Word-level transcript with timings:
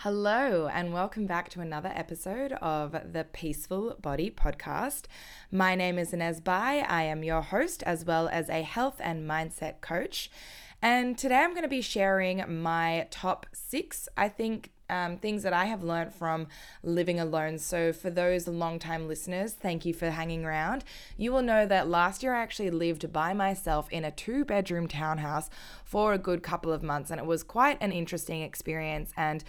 Hello, 0.00 0.68
and 0.68 0.92
welcome 0.92 1.26
back 1.26 1.48
to 1.48 1.62
another 1.62 1.90
episode 1.94 2.52
of 2.52 2.92
the 2.92 3.24
Peaceful 3.32 3.96
Body 3.98 4.30
Podcast. 4.30 5.06
My 5.50 5.74
name 5.74 5.98
is 5.98 6.12
Inez 6.12 6.38
Bai. 6.38 6.80
I 6.86 7.04
am 7.04 7.24
your 7.24 7.40
host, 7.40 7.82
as 7.84 8.04
well 8.04 8.28
as 8.28 8.50
a 8.50 8.60
health 8.60 9.00
and 9.00 9.28
mindset 9.28 9.80
coach. 9.80 10.30
And 10.82 11.16
today 11.16 11.36
I'm 11.36 11.52
going 11.52 11.62
to 11.62 11.68
be 11.68 11.80
sharing 11.80 12.44
my 12.62 13.08
top 13.10 13.46
six, 13.54 14.06
I 14.18 14.28
think, 14.28 14.70
um, 14.90 15.16
things 15.16 15.42
that 15.44 15.54
I 15.54 15.64
have 15.64 15.82
learned 15.82 16.14
from 16.14 16.48
living 16.82 17.18
alone. 17.18 17.58
So, 17.58 17.94
for 17.94 18.10
those 18.10 18.46
long-time 18.46 19.08
listeners, 19.08 19.54
thank 19.54 19.86
you 19.86 19.94
for 19.94 20.10
hanging 20.10 20.44
around. 20.44 20.84
You 21.16 21.32
will 21.32 21.42
know 21.42 21.64
that 21.66 21.88
last 21.88 22.22
year 22.22 22.34
I 22.34 22.42
actually 22.42 22.70
lived 22.70 23.14
by 23.14 23.32
myself 23.32 23.90
in 23.90 24.04
a 24.04 24.10
two 24.10 24.44
bedroom 24.44 24.88
townhouse 24.88 25.48
for 25.84 26.12
a 26.12 26.18
good 26.18 26.42
couple 26.42 26.70
of 26.70 26.82
months, 26.82 27.10
and 27.10 27.18
it 27.18 27.26
was 27.26 27.42
quite 27.42 27.78
an 27.80 27.92
interesting 27.92 28.42
experience. 28.42 29.10
And 29.16 29.42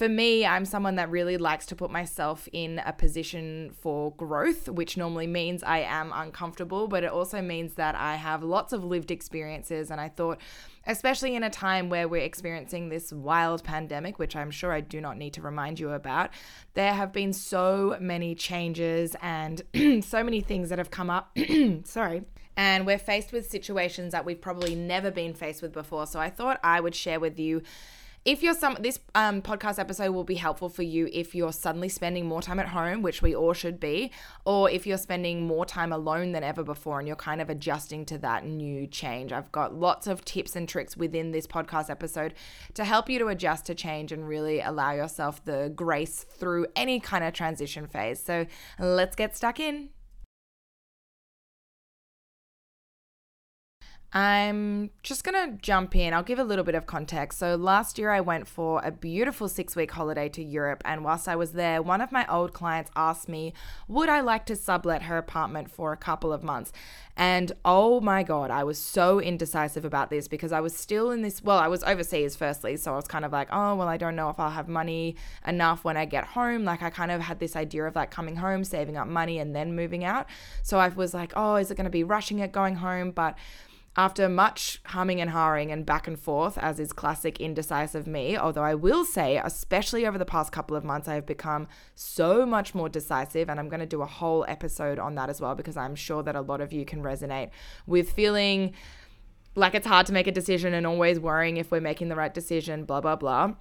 for 0.00 0.08
me, 0.08 0.46
I'm 0.46 0.64
someone 0.64 0.94
that 0.94 1.10
really 1.10 1.36
likes 1.36 1.66
to 1.66 1.76
put 1.76 1.90
myself 1.90 2.48
in 2.54 2.80
a 2.86 2.92
position 2.94 3.70
for 3.82 4.12
growth, 4.12 4.66
which 4.66 4.96
normally 4.96 5.26
means 5.26 5.62
I 5.62 5.80
am 5.80 6.10
uncomfortable, 6.14 6.88
but 6.88 7.04
it 7.04 7.10
also 7.10 7.42
means 7.42 7.74
that 7.74 7.94
I 7.94 8.14
have 8.14 8.42
lots 8.42 8.72
of 8.72 8.82
lived 8.82 9.10
experiences. 9.10 9.90
And 9.90 10.00
I 10.00 10.08
thought, 10.08 10.40
especially 10.86 11.34
in 11.34 11.42
a 11.42 11.50
time 11.50 11.90
where 11.90 12.08
we're 12.08 12.22
experiencing 12.22 12.88
this 12.88 13.12
wild 13.12 13.62
pandemic, 13.62 14.18
which 14.18 14.34
I'm 14.34 14.50
sure 14.50 14.72
I 14.72 14.80
do 14.80 15.02
not 15.02 15.18
need 15.18 15.34
to 15.34 15.42
remind 15.42 15.78
you 15.78 15.90
about, 15.90 16.30
there 16.72 16.94
have 16.94 17.12
been 17.12 17.34
so 17.34 17.98
many 18.00 18.34
changes 18.34 19.14
and 19.20 19.60
so 20.02 20.24
many 20.24 20.40
things 20.40 20.70
that 20.70 20.78
have 20.78 20.90
come 20.90 21.10
up. 21.10 21.36
Sorry. 21.84 22.22
And 22.56 22.86
we're 22.86 22.96
faced 22.96 23.32
with 23.32 23.50
situations 23.50 24.12
that 24.12 24.24
we've 24.24 24.40
probably 24.40 24.74
never 24.74 25.10
been 25.10 25.34
faced 25.34 25.60
with 25.60 25.74
before. 25.74 26.06
So 26.06 26.18
I 26.18 26.30
thought 26.30 26.58
I 26.64 26.80
would 26.80 26.94
share 26.94 27.20
with 27.20 27.38
you 27.38 27.60
if 28.24 28.42
you're 28.42 28.54
some 28.54 28.76
this 28.80 29.00
um, 29.14 29.40
podcast 29.40 29.78
episode 29.78 30.10
will 30.10 30.24
be 30.24 30.34
helpful 30.34 30.68
for 30.68 30.82
you 30.82 31.08
if 31.12 31.34
you're 31.34 31.52
suddenly 31.52 31.88
spending 31.88 32.26
more 32.26 32.42
time 32.42 32.58
at 32.58 32.68
home 32.68 33.00
which 33.00 33.22
we 33.22 33.34
all 33.34 33.54
should 33.54 33.80
be 33.80 34.12
or 34.44 34.68
if 34.68 34.86
you're 34.86 34.98
spending 34.98 35.46
more 35.46 35.64
time 35.64 35.90
alone 35.90 36.32
than 36.32 36.44
ever 36.44 36.62
before 36.62 36.98
and 36.98 37.08
you're 37.08 37.16
kind 37.16 37.40
of 37.40 37.48
adjusting 37.48 38.04
to 38.04 38.18
that 38.18 38.44
new 38.44 38.86
change. 38.86 39.32
I've 39.32 39.50
got 39.52 39.74
lots 39.74 40.06
of 40.06 40.24
tips 40.24 40.54
and 40.54 40.68
tricks 40.68 40.96
within 40.96 41.32
this 41.32 41.46
podcast 41.46 41.88
episode 41.88 42.34
to 42.74 42.84
help 42.84 43.08
you 43.08 43.18
to 43.20 43.28
adjust 43.28 43.64
to 43.66 43.74
change 43.74 44.12
and 44.12 44.28
really 44.28 44.60
allow 44.60 44.92
yourself 44.92 45.42
the 45.44 45.72
grace 45.74 46.22
through 46.22 46.66
any 46.76 47.00
kind 47.00 47.24
of 47.24 47.32
transition 47.32 47.86
phase. 47.86 48.22
So 48.22 48.46
let's 48.78 49.16
get 49.16 49.34
stuck 49.34 49.58
in 49.58 49.88
I'm 54.12 54.90
just 55.04 55.22
going 55.22 55.50
to 55.50 55.56
jump 55.62 55.94
in. 55.94 56.12
I'll 56.12 56.24
give 56.24 56.40
a 56.40 56.44
little 56.44 56.64
bit 56.64 56.74
of 56.74 56.84
context. 56.84 57.38
So, 57.38 57.54
last 57.54 57.96
year 57.96 58.10
I 58.10 58.20
went 58.20 58.48
for 58.48 58.82
a 58.84 58.90
beautiful 58.90 59.48
six 59.48 59.76
week 59.76 59.92
holiday 59.92 60.28
to 60.30 60.42
Europe. 60.42 60.82
And 60.84 61.04
whilst 61.04 61.28
I 61.28 61.36
was 61.36 61.52
there, 61.52 61.80
one 61.80 62.00
of 62.00 62.10
my 62.10 62.26
old 62.26 62.52
clients 62.52 62.90
asked 62.96 63.28
me, 63.28 63.52
Would 63.86 64.08
I 64.08 64.20
like 64.20 64.46
to 64.46 64.56
sublet 64.56 65.02
her 65.02 65.16
apartment 65.16 65.70
for 65.70 65.92
a 65.92 65.96
couple 65.96 66.32
of 66.32 66.42
months? 66.42 66.72
And 67.16 67.52
oh 67.64 68.00
my 68.00 68.24
God, 68.24 68.50
I 68.50 68.64
was 68.64 68.78
so 68.78 69.20
indecisive 69.20 69.84
about 69.84 70.10
this 70.10 70.26
because 70.26 70.50
I 70.50 70.60
was 70.60 70.74
still 70.74 71.12
in 71.12 71.22
this. 71.22 71.44
Well, 71.44 71.58
I 71.58 71.68
was 71.68 71.84
overseas 71.84 72.34
firstly. 72.34 72.76
So, 72.78 72.92
I 72.92 72.96
was 72.96 73.06
kind 73.06 73.24
of 73.24 73.30
like, 73.30 73.46
Oh, 73.52 73.76
well, 73.76 73.86
I 73.86 73.96
don't 73.96 74.16
know 74.16 74.28
if 74.28 74.40
I'll 74.40 74.50
have 74.50 74.66
money 74.66 75.14
enough 75.46 75.84
when 75.84 75.96
I 75.96 76.04
get 76.04 76.24
home. 76.24 76.64
Like, 76.64 76.82
I 76.82 76.90
kind 76.90 77.12
of 77.12 77.20
had 77.20 77.38
this 77.38 77.54
idea 77.54 77.84
of 77.84 77.94
like 77.94 78.10
coming 78.10 78.34
home, 78.34 78.64
saving 78.64 78.96
up 78.96 79.06
money, 79.06 79.38
and 79.38 79.54
then 79.54 79.76
moving 79.76 80.02
out. 80.02 80.26
So, 80.64 80.80
I 80.80 80.88
was 80.88 81.14
like, 81.14 81.32
Oh, 81.36 81.54
is 81.54 81.70
it 81.70 81.76
going 81.76 81.84
to 81.84 81.90
be 81.90 82.02
rushing 82.02 82.40
it 82.40 82.50
going 82.50 82.74
home? 82.74 83.12
But 83.12 83.38
after 83.96 84.28
much 84.28 84.80
humming 84.86 85.20
and 85.20 85.30
hawing 85.30 85.72
and 85.72 85.84
back 85.84 86.06
and 86.06 86.18
forth, 86.18 86.56
as 86.58 86.78
is 86.78 86.92
classic 86.92 87.40
indecisive 87.40 88.06
me, 88.06 88.36
although 88.36 88.62
I 88.62 88.74
will 88.74 89.04
say, 89.04 89.40
especially 89.42 90.06
over 90.06 90.16
the 90.16 90.24
past 90.24 90.52
couple 90.52 90.76
of 90.76 90.84
months, 90.84 91.08
I 91.08 91.14
have 91.14 91.26
become 91.26 91.66
so 91.94 92.46
much 92.46 92.74
more 92.74 92.88
decisive. 92.88 93.50
And 93.50 93.58
I'm 93.58 93.68
going 93.68 93.80
to 93.80 93.86
do 93.86 94.02
a 94.02 94.06
whole 94.06 94.44
episode 94.48 94.98
on 94.98 95.16
that 95.16 95.28
as 95.28 95.40
well, 95.40 95.54
because 95.54 95.76
I'm 95.76 95.96
sure 95.96 96.22
that 96.22 96.36
a 96.36 96.40
lot 96.40 96.60
of 96.60 96.72
you 96.72 96.84
can 96.84 97.02
resonate 97.02 97.50
with 97.86 98.12
feeling 98.12 98.74
like 99.56 99.74
it's 99.74 99.86
hard 99.86 100.06
to 100.06 100.12
make 100.12 100.28
a 100.28 100.32
decision 100.32 100.72
and 100.72 100.86
always 100.86 101.18
worrying 101.18 101.56
if 101.56 101.72
we're 101.72 101.80
making 101.80 102.08
the 102.08 102.16
right 102.16 102.32
decision, 102.32 102.84
blah, 102.84 103.00
blah, 103.00 103.16
blah 103.16 103.54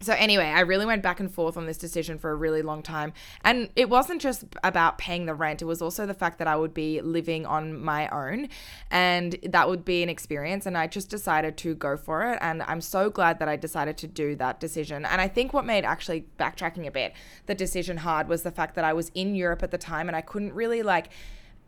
so 0.00 0.12
anyway, 0.14 0.46
I 0.46 0.60
really 0.60 0.86
went 0.86 1.02
back 1.02 1.20
and 1.20 1.32
forth 1.32 1.56
on 1.56 1.66
this 1.66 1.78
decision 1.78 2.18
for 2.18 2.30
a 2.30 2.34
really 2.34 2.62
long 2.62 2.82
time. 2.82 3.12
And 3.42 3.68
it 3.76 3.88
wasn't 3.88 4.20
just 4.20 4.44
about 4.62 4.98
paying 4.98 5.26
the 5.26 5.34
rent, 5.34 5.62
it 5.62 5.66
was 5.66 5.82
also 5.82 6.06
the 6.06 6.14
fact 6.14 6.38
that 6.38 6.48
I 6.48 6.56
would 6.56 6.74
be 6.74 7.00
living 7.00 7.46
on 7.46 7.78
my 7.78 8.08
own 8.08 8.48
and 8.90 9.36
that 9.44 9.68
would 9.68 9.84
be 9.84 10.02
an 10.02 10.08
experience 10.08 10.66
and 10.66 10.76
I 10.76 10.86
just 10.86 11.10
decided 11.10 11.56
to 11.58 11.74
go 11.74 11.96
for 11.96 12.32
it 12.32 12.38
and 12.40 12.62
I'm 12.62 12.80
so 12.80 13.10
glad 13.10 13.38
that 13.38 13.48
I 13.48 13.56
decided 13.56 13.96
to 13.98 14.06
do 14.06 14.36
that 14.36 14.60
decision. 14.60 15.04
And 15.04 15.20
I 15.20 15.28
think 15.28 15.52
what 15.52 15.64
made 15.64 15.84
actually 15.84 16.26
backtracking 16.38 16.86
a 16.86 16.90
bit 16.90 17.14
the 17.46 17.54
decision 17.54 17.98
hard 17.98 18.28
was 18.28 18.42
the 18.42 18.50
fact 18.50 18.74
that 18.74 18.84
I 18.84 18.92
was 18.92 19.10
in 19.14 19.34
Europe 19.34 19.62
at 19.62 19.70
the 19.70 19.78
time 19.78 20.08
and 20.08 20.16
I 20.16 20.20
couldn't 20.20 20.54
really 20.54 20.82
like 20.82 21.10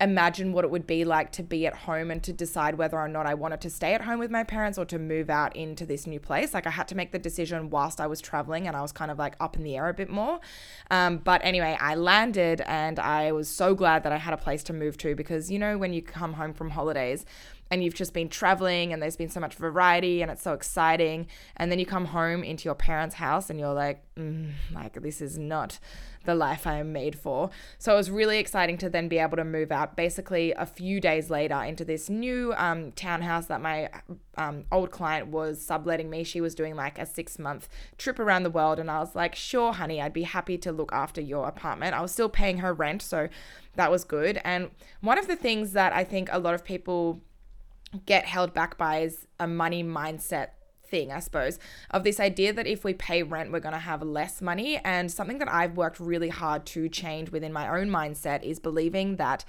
imagine 0.01 0.53
what 0.53 0.65
it 0.65 0.71
would 0.71 0.87
be 0.87 1.05
like 1.05 1.33
to 1.33 1.43
be 1.43 1.67
at 1.67 1.75
home 1.75 2.11
and 2.11 2.23
to 2.23 2.33
decide 2.33 2.77
whether 2.77 2.99
or 2.99 3.09
not 3.09 3.25
I 3.25 3.35
wanted 3.35 3.63
to 3.63 3.71
stay 3.71 3.95
at 3.95 4.03
home 4.03 4.19
with 4.19 4.31
my 4.31 4.45
parents 4.45 4.77
or 4.79 4.85
to 4.87 4.99
move 4.99 5.31
out 5.31 5.57
into 5.57 5.87
this 5.87 6.07
new 6.07 6.21
place. 6.21 6.53
Like 6.53 6.67
I 6.67 6.71
had 6.71 6.87
to 6.89 6.95
make 6.95 7.13
the 7.13 7.19
decision 7.19 7.71
whilst 7.71 8.01
I 8.01 8.07
was 8.07 8.21
traveling 8.21 8.67
and 8.67 8.77
I 8.77 8.83
was 8.83 8.93
kind 8.93 9.11
of 9.11 9.19
like 9.19 9.37
up 9.41 9.57
in 9.57 9.63
the 9.63 9.77
air 9.77 9.89
a 9.89 9.95
bit 9.95 10.11
more. 10.11 10.39
Um, 10.91 11.19
but 11.19 11.41
anyway, 11.45 11.79
I 11.81 11.95
landed 11.95 12.61
and 12.67 12.99
I 12.99 13.33
was 13.33 13.49
so 13.49 13.75
glad 13.75 14.03
that 14.03 14.13
I 14.13 14.19
had 14.19 14.35
a 14.35 14.39
place 14.39 14.63
to 14.65 14.75
move 14.75 14.99
to 14.99 15.15
because, 15.15 15.51
you 15.51 15.59
know, 15.59 15.79
when 15.79 15.95
you 15.95 16.03
come 16.03 16.35
home 16.35 16.53
from 16.53 16.71
holidays, 16.71 17.25
and 17.71 17.83
you've 17.83 17.95
just 17.95 18.13
been 18.13 18.29
traveling 18.29 18.93
and 18.93 19.03
there's 19.03 19.17
been 19.17 19.29
so 19.29 19.41
much 19.41 19.55
variety 19.55 20.23
and 20.23 20.31
it's 20.31 20.43
so 20.43 20.53
exciting 20.53 21.27
and 21.57 21.71
then 21.71 21.79
you 21.79 21.87
come 21.87 22.07
home 22.07 22.45
into 22.45 22.65
your 22.65 22.75
parents 22.75 23.17
house 23.17 23.51
and 23.51 23.59
you're 23.59 23.75
like 23.75 24.03
mm, 24.17 24.53
like 24.73 25.01
this 25.03 25.21
is 25.21 25.39
not 25.39 25.79
the 26.27 26.35
life 26.35 26.67
I 26.67 26.79
am 26.79 26.93
made 26.93 27.19
for. 27.19 27.51
So 27.79 27.95
it 27.95 27.97
was 27.97 28.11
really 28.11 28.39
exciting 28.39 28.77
to 28.79 28.91
then 28.91 29.09
be 29.09 29.19
able 29.19 29.37
to 29.39 29.45
move 29.45 29.73
out 29.73 29.97
basically 29.97 30.53
a 30.53 30.67
few 30.67 31.01
days 31.01 31.31
later 31.31 31.63
into 31.63 31.85
this 31.85 32.11
new 32.11 32.53
um, 32.57 32.93
townhouse 32.93 33.47
that 33.47 33.63
my 33.63 33.89
um, 34.37 34.65
old 34.71 34.91
client 34.91 35.29
was 35.29 35.63
subletting 35.63 36.11
me. 36.11 36.25
She 36.25 36.41
was 36.41 36.55
doing 36.55 36.77
like 36.77 36.99
a 36.99 37.07
six 37.07 37.39
month 37.39 37.69
trip 37.97 38.19
around 38.19 38.43
the 38.43 38.51
world. 38.51 38.79
And 38.79 38.91
I 38.91 38.99
was 38.99 39.15
like, 39.15 39.35
sure, 39.35 39.73
honey, 39.73 40.03
I'd 40.03 40.13
be 40.13 40.25
happy 40.25 40.59
to 40.59 40.73
look 40.73 40.93
after 40.93 41.21
your 41.21 41.49
apartment. 41.49 41.95
I 41.95 42.03
was 42.03 42.13
still 42.13 42.29
paying 42.29 42.59
her 42.59 42.75
rent. 42.75 43.03
So 43.03 43.29
that 43.77 43.91
was 43.91 44.05
good. 44.05 44.41
And 44.45 44.71
one 45.01 45.19
of 45.19 45.29
the 45.29 45.37
things 45.37 45.73
that 45.73 45.93
I 45.93 46.05
think 46.05 46.29
a 46.33 46.39
lot 46.39 46.55
of 46.55 46.65
people 46.65 47.21
get 48.05 48.25
held 48.25 48.53
back 48.53 48.77
by 48.77 49.01
is 49.01 49.27
a 49.39 49.47
money 49.47 49.83
mindset 49.83 50.49
thing, 50.89 51.13
I 51.13 51.21
suppose, 51.21 51.59
of 51.91 52.05
this 52.05 52.21
idea 52.21 52.53
that 52.53 52.67
if 52.67 52.85
we 52.85 52.95
pay 52.95 53.23
rent, 53.23 53.53
we're 53.53 53.61
going 53.61 53.73
to 53.73 53.79
have 53.79 54.03
less 54.03 54.41
money. 54.41 54.79
And 54.85 55.11
something 55.11 55.39
that 55.39 55.53
I've 55.53 55.77
worked 55.77 56.01
really 56.01 56.29
hard 56.29 56.67
to 56.67 56.89
change 56.89 57.31
within 57.31 57.53
my 57.53 57.69
own 57.69 57.89
mindset 57.89 58.43
is 58.43 58.59
believing 58.59 59.17
that 59.17 59.45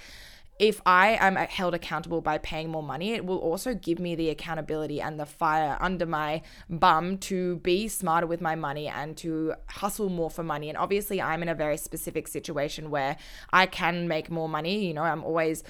if 0.59 0.81
I 0.87 1.17
am 1.19 1.35
held 1.35 1.75
accountable 1.75 2.19
by 2.19 2.39
paying 2.39 2.69
more 2.69 2.81
money, 2.81 3.13
it 3.13 3.25
will 3.25 3.37
also 3.37 3.75
give 3.75 3.99
me 3.99 4.15
the 4.15 4.29
accountability 4.29 4.99
and 4.99 5.19
the 5.19 5.25
fire 5.25 5.77
under 5.79 6.07
my 6.07 6.41
bum 6.67 7.19
to 7.19 7.57
be 7.57 7.87
smarter 7.87 8.25
with 8.25 8.41
my 8.41 8.55
money 8.55 8.87
and 8.87 9.15
to 9.17 9.53
hustle 9.69 10.09
more 10.09 10.31
for 10.31 10.41
money. 10.43 10.69
And 10.69 10.77
obviously, 10.77 11.21
I'm 11.21 11.43
in 11.43 11.49
a 11.49 11.53
very 11.53 11.77
specific 11.77 12.27
situation 12.27 12.89
where 12.89 13.17
I 13.53 13.67
can 13.67 14.07
make 14.07 14.31
more 14.31 14.49
money. 14.49 14.87
You 14.87 14.95
know, 14.95 15.03
I'm 15.03 15.23
always 15.23 15.63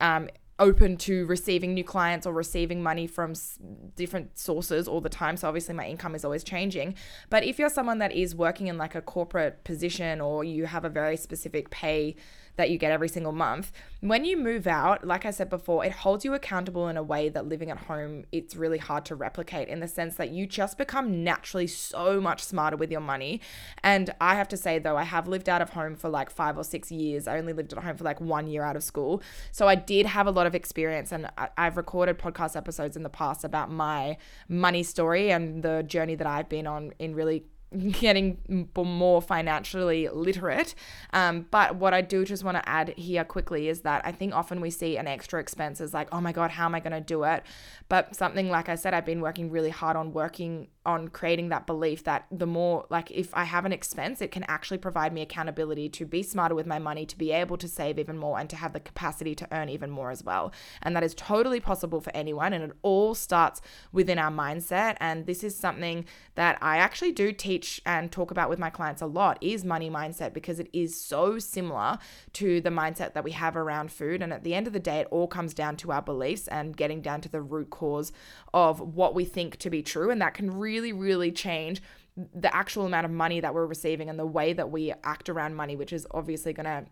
um, 0.00 0.28
open 0.58 0.96
to 0.96 1.26
receiving 1.26 1.74
new 1.74 1.84
clients 1.84 2.26
or 2.26 2.32
receiving 2.32 2.82
money 2.82 3.06
from 3.06 3.32
s- 3.32 3.58
different 3.96 4.38
sources 4.38 4.86
all 4.86 5.00
the 5.00 5.08
time. 5.08 5.36
So 5.36 5.48
obviously 5.48 5.74
my 5.74 5.86
income 5.86 6.14
is 6.14 6.24
always 6.24 6.44
changing. 6.44 6.94
But 7.28 7.44
if 7.44 7.58
you're 7.58 7.68
someone 7.68 7.98
that 7.98 8.12
is 8.12 8.34
working 8.34 8.68
in 8.68 8.78
like 8.78 8.94
a 8.94 9.02
corporate 9.02 9.64
position 9.64 10.20
or 10.20 10.44
you 10.44 10.66
have 10.66 10.84
a 10.84 10.88
very 10.88 11.16
specific 11.16 11.70
pay 11.70 12.14
that 12.56 12.70
you 12.70 12.78
get 12.78 12.92
every 12.92 13.08
single 13.08 13.32
month. 13.32 13.72
When 14.00 14.24
you 14.24 14.36
move 14.36 14.66
out, 14.66 15.04
like 15.04 15.24
I 15.24 15.30
said 15.30 15.50
before, 15.50 15.84
it 15.84 15.92
holds 15.92 16.24
you 16.24 16.34
accountable 16.34 16.88
in 16.88 16.96
a 16.96 17.02
way 17.02 17.28
that 17.30 17.46
living 17.48 17.70
at 17.70 17.78
home, 17.78 18.24
it's 18.32 18.54
really 18.54 18.78
hard 18.78 19.04
to 19.06 19.14
replicate 19.14 19.68
in 19.68 19.80
the 19.80 19.88
sense 19.88 20.16
that 20.16 20.30
you 20.30 20.46
just 20.46 20.78
become 20.78 21.24
naturally 21.24 21.66
so 21.66 22.20
much 22.20 22.44
smarter 22.44 22.76
with 22.76 22.90
your 22.90 23.00
money. 23.00 23.40
And 23.82 24.10
I 24.20 24.36
have 24.36 24.48
to 24.48 24.56
say, 24.56 24.78
though, 24.78 24.96
I 24.96 25.02
have 25.02 25.26
lived 25.26 25.48
out 25.48 25.62
of 25.62 25.70
home 25.70 25.96
for 25.96 26.08
like 26.08 26.30
five 26.30 26.56
or 26.56 26.64
six 26.64 26.92
years. 26.92 27.26
I 27.26 27.38
only 27.38 27.52
lived 27.52 27.72
at 27.72 27.82
home 27.82 27.96
for 27.96 28.04
like 28.04 28.20
one 28.20 28.46
year 28.46 28.62
out 28.62 28.76
of 28.76 28.84
school. 28.84 29.22
So 29.50 29.66
I 29.66 29.74
did 29.74 30.06
have 30.06 30.26
a 30.26 30.30
lot 30.30 30.43
of 30.46 30.54
experience, 30.54 31.12
and 31.12 31.30
I've 31.56 31.76
recorded 31.76 32.18
podcast 32.18 32.56
episodes 32.56 32.96
in 32.96 33.02
the 33.02 33.08
past 33.08 33.44
about 33.44 33.70
my 33.70 34.16
money 34.48 34.82
story 34.82 35.30
and 35.30 35.62
the 35.62 35.82
journey 35.82 36.14
that 36.14 36.26
I've 36.26 36.48
been 36.48 36.66
on 36.66 36.92
in 36.98 37.14
really 37.14 37.44
getting 37.92 38.68
more 38.76 39.22
financially 39.22 40.08
literate. 40.08 40.74
Um, 41.12 41.46
but 41.50 41.76
what 41.76 41.94
I 41.94 42.00
do 42.00 42.24
just 42.24 42.44
want 42.44 42.56
to 42.56 42.68
add 42.68 42.94
here 42.96 43.24
quickly 43.24 43.68
is 43.68 43.80
that 43.80 44.02
I 44.04 44.12
think 44.12 44.34
often 44.34 44.60
we 44.60 44.70
see 44.70 44.96
an 44.96 45.06
extra 45.06 45.40
expense 45.40 45.80
as 45.80 45.94
like, 45.94 46.08
oh 46.12 46.20
my 46.20 46.32
God, 46.32 46.50
how 46.52 46.66
am 46.66 46.74
I 46.74 46.80
going 46.80 46.92
to 46.92 47.00
do 47.00 47.24
it? 47.24 47.42
But 47.88 48.14
something 48.14 48.48
like 48.48 48.68
I 48.68 48.74
said, 48.74 48.94
I've 48.94 49.06
been 49.06 49.20
working 49.20 49.50
really 49.50 49.70
hard 49.70 49.96
on 49.96 50.12
working 50.12 50.68
on 50.86 51.08
creating 51.08 51.48
that 51.48 51.66
belief 51.66 52.04
that 52.04 52.26
the 52.30 52.46
more 52.46 52.86
like 52.90 53.10
if 53.10 53.34
I 53.34 53.44
have 53.44 53.64
an 53.64 53.72
expense, 53.72 54.20
it 54.20 54.30
can 54.30 54.44
actually 54.44 54.78
provide 54.78 55.12
me 55.12 55.22
accountability 55.22 55.88
to 55.90 56.04
be 56.04 56.22
smarter 56.22 56.54
with 56.54 56.66
my 56.66 56.78
money, 56.78 57.06
to 57.06 57.16
be 57.16 57.32
able 57.32 57.56
to 57.58 57.68
save 57.68 57.98
even 57.98 58.18
more 58.18 58.38
and 58.38 58.50
to 58.50 58.56
have 58.56 58.72
the 58.72 58.80
capacity 58.80 59.34
to 59.36 59.48
earn 59.50 59.68
even 59.68 59.90
more 59.90 60.10
as 60.10 60.22
well. 60.22 60.52
And 60.82 60.94
that 60.94 61.02
is 61.02 61.14
totally 61.14 61.60
possible 61.60 62.00
for 62.00 62.14
anyone 62.14 62.52
and 62.52 62.64
it 62.64 62.76
all 62.82 63.14
starts 63.14 63.62
within 63.92 64.18
our 64.18 64.30
mindset. 64.30 64.96
And 65.00 65.26
this 65.26 65.42
is 65.42 65.56
something 65.56 66.04
that 66.34 66.58
I 66.60 66.76
actually 66.76 67.12
do 67.12 67.32
teach 67.32 67.80
and 67.86 68.12
talk 68.12 68.30
about 68.30 68.50
with 68.50 68.58
my 68.58 68.70
clients 68.70 69.00
a 69.00 69.06
lot 69.06 69.38
is 69.40 69.64
money 69.64 69.88
mindset 69.88 70.34
because 70.34 70.60
it 70.60 70.68
is 70.72 71.00
so 71.00 71.38
similar 71.38 71.98
to 72.34 72.60
the 72.60 72.70
mindset 72.70 73.14
that 73.14 73.24
we 73.24 73.30
have 73.30 73.56
around 73.56 73.90
food. 73.90 74.20
And 74.20 74.32
at 74.32 74.44
the 74.44 74.54
end 74.54 74.66
of 74.66 74.72
the 74.72 74.80
day 74.80 75.00
it 75.00 75.08
all 75.10 75.28
comes 75.28 75.54
down 75.54 75.76
to 75.78 75.92
our 75.92 76.02
beliefs 76.02 76.46
and 76.48 76.76
getting 76.76 77.00
down 77.00 77.20
to 77.22 77.28
the 77.28 77.40
root 77.40 77.70
cause 77.70 78.12
of 78.52 78.80
what 78.80 79.14
we 79.14 79.24
think 79.24 79.56
to 79.58 79.70
be 79.70 79.82
true. 79.82 80.10
And 80.10 80.20
that 80.20 80.34
can 80.34 80.50
really 80.50 80.73
really 80.74 80.92
really 80.92 81.30
change 81.32 81.82
the 82.16 82.54
actual 82.54 82.86
amount 82.86 83.04
of 83.04 83.10
money 83.10 83.40
that 83.40 83.54
we're 83.54 83.66
receiving 83.66 84.08
and 84.08 84.18
the 84.18 84.26
way 84.26 84.52
that 84.52 84.70
we 84.70 84.92
act 85.02 85.28
around 85.28 85.54
money 85.54 85.76
which 85.76 85.92
is 85.92 86.06
obviously 86.10 86.52
going 86.52 86.66
to 86.66 86.84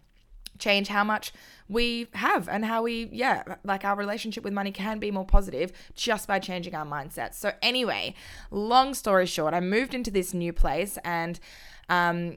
change 0.58 0.88
how 0.88 1.04
much 1.04 1.32
we 1.68 2.06
have 2.12 2.48
and 2.48 2.64
how 2.64 2.82
we 2.82 3.08
yeah 3.12 3.42
like 3.64 3.84
our 3.84 3.96
relationship 3.96 4.44
with 4.44 4.52
money 4.52 4.70
can 4.70 4.98
be 4.98 5.10
more 5.10 5.24
positive 5.24 5.72
just 5.94 6.28
by 6.28 6.38
changing 6.38 6.74
our 6.74 6.86
mindset. 6.86 7.34
So 7.34 7.52
anyway 7.62 8.14
long 8.50 8.94
story 8.94 9.26
short 9.26 9.54
i 9.54 9.60
moved 9.60 9.94
into 9.94 10.10
this 10.10 10.34
new 10.34 10.52
place 10.52 10.98
and 11.04 11.40
um 11.88 12.36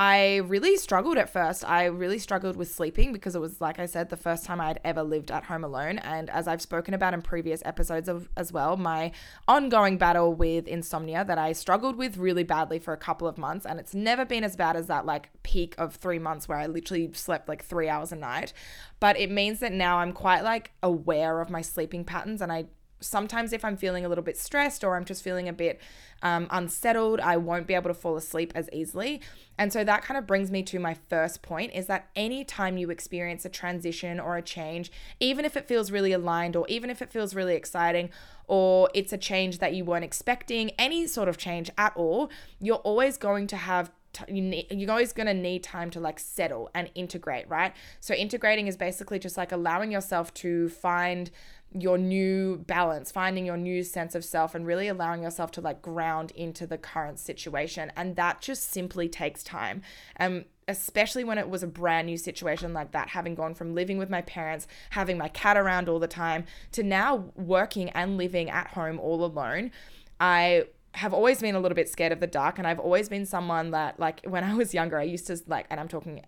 I 0.00 0.36
really 0.36 0.78
struggled 0.78 1.18
at 1.18 1.28
first. 1.28 1.62
I 1.62 1.84
really 1.84 2.18
struggled 2.18 2.56
with 2.56 2.72
sleeping 2.72 3.12
because 3.12 3.34
it 3.34 3.38
was, 3.38 3.60
like 3.60 3.78
I 3.78 3.84
said, 3.84 4.08
the 4.08 4.16
first 4.16 4.46
time 4.46 4.58
I'd 4.58 4.80
ever 4.82 5.02
lived 5.02 5.30
at 5.30 5.44
home 5.44 5.62
alone. 5.62 5.98
And 5.98 6.30
as 6.30 6.48
I've 6.48 6.62
spoken 6.62 6.94
about 6.94 7.12
in 7.12 7.20
previous 7.20 7.60
episodes 7.66 8.08
of, 8.08 8.30
as 8.34 8.50
well, 8.50 8.78
my 8.78 9.12
ongoing 9.46 9.98
battle 9.98 10.32
with 10.32 10.66
insomnia 10.66 11.22
that 11.26 11.36
I 11.36 11.52
struggled 11.52 11.96
with 11.96 12.16
really 12.16 12.44
badly 12.44 12.78
for 12.78 12.94
a 12.94 12.96
couple 12.96 13.28
of 13.28 13.36
months. 13.36 13.66
And 13.66 13.78
it's 13.78 13.94
never 13.94 14.24
been 14.24 14.42
as 14.42 14.56
bad 14.56 14.74
as 14.74 14.86
that 14.86 15.04
like 15.04 15.28
peak 15.42 15.74
of 15.76 15.96
three 15.96 16.18
months 16.18 16.48
where 16.48 16.56
I 16.56 16.66
literally 16.66 17.10
slept 17.12 17.46
like 17.46 17.62
three 17.62 17.90
hours 17.90 18.10
a 18.10 18.16
night. 18.16 18.54
But 19.00 19.18
it 19.18 19.30
means 19.30 19.60
that 19.60 19.74
now 19.74 19.98
I'm 19.98 20.14
quite 20.14 20.40
like 20.40 20.72
aware 20.82 21.42
of 21.42 21.50
my 21.50 21.60
sleeping 21.60 22.06
patterns 22.06 22.40
and 22.40 22.50
I 22.50 22.68
sometimes 23.00 23.52
if 23.52 23.64
I'm 23.64 23.76
feeling 23.76 24.04
a 24.04 24.08
little 24.08 24.24
bit 24.24 24.36
stressed 24.36 24.84
or 24.84 24.96
I'm 24.96 25.04
just 25.04 25.22
feeling 25.22 25.48
a 25.48 25.52
bit 25.52 25.80
um, 26.22 26.46
unsettled, 26.50 27.20
I 27.20 27.36
won't 27.36 27.66
be 27.66 27.74
able 27.74 27.88
to 27.88 27.94
fall 27.94 28.16
asleep 28.16 28.52
as 28.54 28.68
easily. 28.72 29.20
And 29.58 29.72
so 29.72 29.84
that 29.84 30.02
kind 30.02 30.18
of 30.18 30.26
brings 30.26 30.50
me 30.50 30.62
to 30.64 30.78
my 30.78 30.94
first 31.08 31.42
point 31.42 31.72
is 31.74 31.86
that 31.86 32.08
anytime 32.14 32.76
you 32.76 32.90
experience 32.90 33.44
a 33.44 33.48
transition 33.48 34.20
or 34.20 34.36
a 34.36 34.42
change, 34.42 34.92
even 35.18 35.44
if 35.44 35.56
it 35.56 35.66
feels 35.66 35.90
really 35.90 36.12
aligned 36.12 36.56
or 36.56 36.66
even 36.68 36.90
if 36.90 37.00
it 37.02 37.10
feels 37.10 37.34
really 37.34 37.54
exciting 37.54 38.10
or 38.46 38.90
it's 38.94 39.12
a 39.12 39.18
change 39.18 39.58
that 39.58 39.74
you 39.74 39.84
weren't 39.84 40.04
expecting, 40.04 40.70
any 40.78 41.06
sort 41.06 41.28
of 41.28 41.36
change 41.36 41.70
at 41.78 41.92
all, 41.96 42.30
you're 42.60 42.76
always 42.76 43.16
going 43.16 43.46
to 43.46 43.56
have 43.56 43.90
you 44.28 44.42
need, 44.42 44.66
you're 44.70 44.90
always 44.90 45.12
going 45.12 45.26
to 45.26 45.34
need 45.34 45.62
time 45.62 45.90
to 45.90 46.00
like 46.00 46.18
settle 46.18 46.70
and 46.74 46.90
integrate, 46.94 47.48
right? 47.48 47.72
So 48.00 48.14
integrating 48.14 48.66
is 48.66 48.76
basically 48.76 49.18
just 49.18 49.36
like 49.36 49.52
allowing 49.52 49.92
yourself 49.92 50.34
to 50.34 50.68
find 50.68 51.30
your 51.72 51.98
new 51.98 52.58
balance, 52.58 53.12
finding 53.12 53.46
your 53.46 53.56
new 53.56 53.82
sense 53.82 54.14
of 54.14 54.24
self, 54.24 54.54
and 54.54 54.66
really 54.66 54.88
allowing 54.88 55.22
yourself 55.22 55.50
to 55.52 55.60
like 55.60 55.80
ground 55.80 56.32
into 56.32 56.66
the 56.66 56.78
current 56.78 57.18
situation. 57.18 57.92
And 57.96 58.16
that 58.16 58.40
just 58.40 58.70
simply 58.70 59.08
takes 59.08 59.42
time. 59.42 59.82
And 60.16 60.46
especially 60.66 61.24
when 61.24 61.38
it 61.38 61.48
was 61.48 61.62
a 61.62 61.66
brand 61.66 62.06
new 62.06 62.16
situation 62.16 62.72
like 62.72 62.92
that, 62.92 63.08
having 63.10 63.34
gone 63.34 63.54
from 63.54 63.74
living 63.74 63.98
with 63.98 64.10
my 64.10 64.22
parents, 64.22 64.66
having 64.90 65.18
my 65.18 65.28
cat 65.28 65.56
around 65.56 65.88
all 65.88 65.98
the 65.98 66.08
time, 66.08 66.44
to 66.72 66.82
now 66.82 67.32
working 67.36 67.90
and 67.90 68.16
living 68.16 68.50
at 68.50 68.68
home 68.68 68.98
all 68.98 69.24
alone, 69.24 69.70
I 70.18 70.64
have 70.92 71.14
always 71.14 71.40
been 71.40 71.54
a 71.54 71.60
little 71.60 71.76
bit 71.76 71.88
scared 71.88 72.10
of 72.10 72.18
the 72.18 72.26
dark 72.26 72.58
and 72.58 72.66
I've 72.66 72.80
always 72.80 73.08
been 73.08 73.24
someone 73.24 73.70
that 73.70 74.00
like 74.00 74.22
when 74.24 74.42
I 74.42 74.54
was 74.54 74.74
younger 74.74 74.98
I 74.98 75.04
used 75.04 75.28
to 75.28 75.38
like 75.46 75.66
and 75.70 75.78
I'm 75.78 75.86
talking 75.86 76.24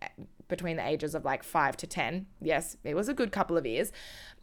between 0.53 0.77
the 0.77 0.87
ages 0.87 1.15
of 1.15 1.25
like 1.25 1.43
5 1.43 1.77
to 1.79 1.87
10 1.87 2.27
yes 2.41 2.77
it 2.85 2.95
was 2.95 3.09
a 3.09 3.15
good 3.15 3.33
couple 3.33 3.57
of 3.57 3.67
years 3.67 3.91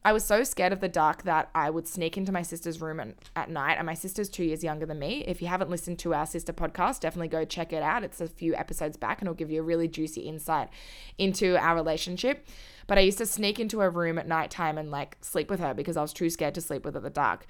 I 0.04 0.14
was 0.14 0.24
so 0.24 0.46
scared 0.46 0.72
of 0.72 0.80
the 0.80 0.88
dark 0.88 1.24
that 1.24 1.50
I 1.54 1.70
would 1.70 1.86
sneak 1.86 2.18
into 2.18 2.32
my 2.32 2.42
sister's 2.42 2.80
room 2.80 3.02
at, 3.02 3.16
at 3.36 3.50
night. 3.50 3.74
And 3.74 3.86
my 3.86 3.94
sister's 3.94 4.30
two 4.30 4.46
years 4.46 4.64
younger 4.64 4.86
than 4.86 4.98
me. 4.98 5.26
If 5.28 5.42
you 5.42 5.50
haven't 5.50 5.70
listened 5.70 6.00
to 6.00 6.14
our 6.14 6.26
sister 6.26 6.54
podcast, 6.54 7.02
definitely 7.02 7.28
go 7.28 7.44
check 7.44 7.74
it 7.74 7.84
out. 7.84 8.04
It's 8.04 8.22
a 8.22 8.28
few 8.28 8.56
episodes 8.56 8.96
back 8.96 9.20
and 9.20 9.28
it'll 9.28 9.36
give 9.36 9.52
you 9.52 9.60
a 9.60 9.64
really 9.64 9.90
juicy 9.90 10.22
insight 10.22 10.70
into 11.18 11.58
our 11.58 11.76
relationship. 11.76 12.48
But 12.88 12.98
I 12.98 13.02
used 13.02 13.18
to 13.18 13.26
sneak 13.26 13.60
into 13.60 13.80
her 13.80 13.90
room 13.90 14.18
at 14.18 14.28
nighttime 14.28 14.78
and 14.78 14.90
like 14.90 15.18
sleep 15.20 15.50
with 15.50 15.60
her 15.60 15.74
because 15.74 15.98
I 15.98 16.02
was 16.02 16.14
too 16.14 16.30
scared 16.30 16.56
to 16.56 16.62
sleep 16.62 16.86
with 16.86 16.94
her 16.94 17.00
at 17.00 17.04
the 17.04 17.10
dark. 17.10 17.46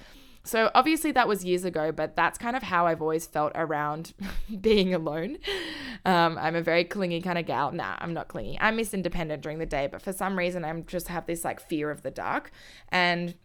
So 0.49 0.71
obviously 0.73 1.11
that 1.11 1.27
was 1.27 1.45
years 1.45 1.63
ago, 1.63 1.91
but 1.91 2.15
that's 2.15 2.39
kind 2.39 2.55
of 2.55 2.63
how 2.63 2.87
I've 2.87 3.03
always 3.03 3.27
felt 3.27 3.51
around 3.53 4.13
being 4.61 4.95
alone. 4.95 5.37
Um, 6.05 6.39
I'm 6.39 6.55
a 6.55 6.61
very 6.63 6.83
clingy 6.83 7.21
kind 7.21 7.37
of 7.37 7.45
gal. 7.45 7.71
Nah, 7.71 7.97
I'm 7.99 8.15
not 8.15 8.29
clingy. 8.29 8.57
I'm 8.59 8.75
Miss 8.75 8.91
Independent 8.91 9.43
during 9.43 9.59
the 9.59 9.67
day, 9.67 9.85
but 9.85 10.01
for 10.01 10.11
some 10.11 10.35
reason 10.35 10.65
I'm 10.65 10.85
just 10.87 11.07
have 11.09 11.27
this 11.27 11.45
like 11.45 11.59
fear 11.59 11.91
of 11.91 12.01
the 12.01 12.09
dark. 12.09 12.49
And 12.91 13.35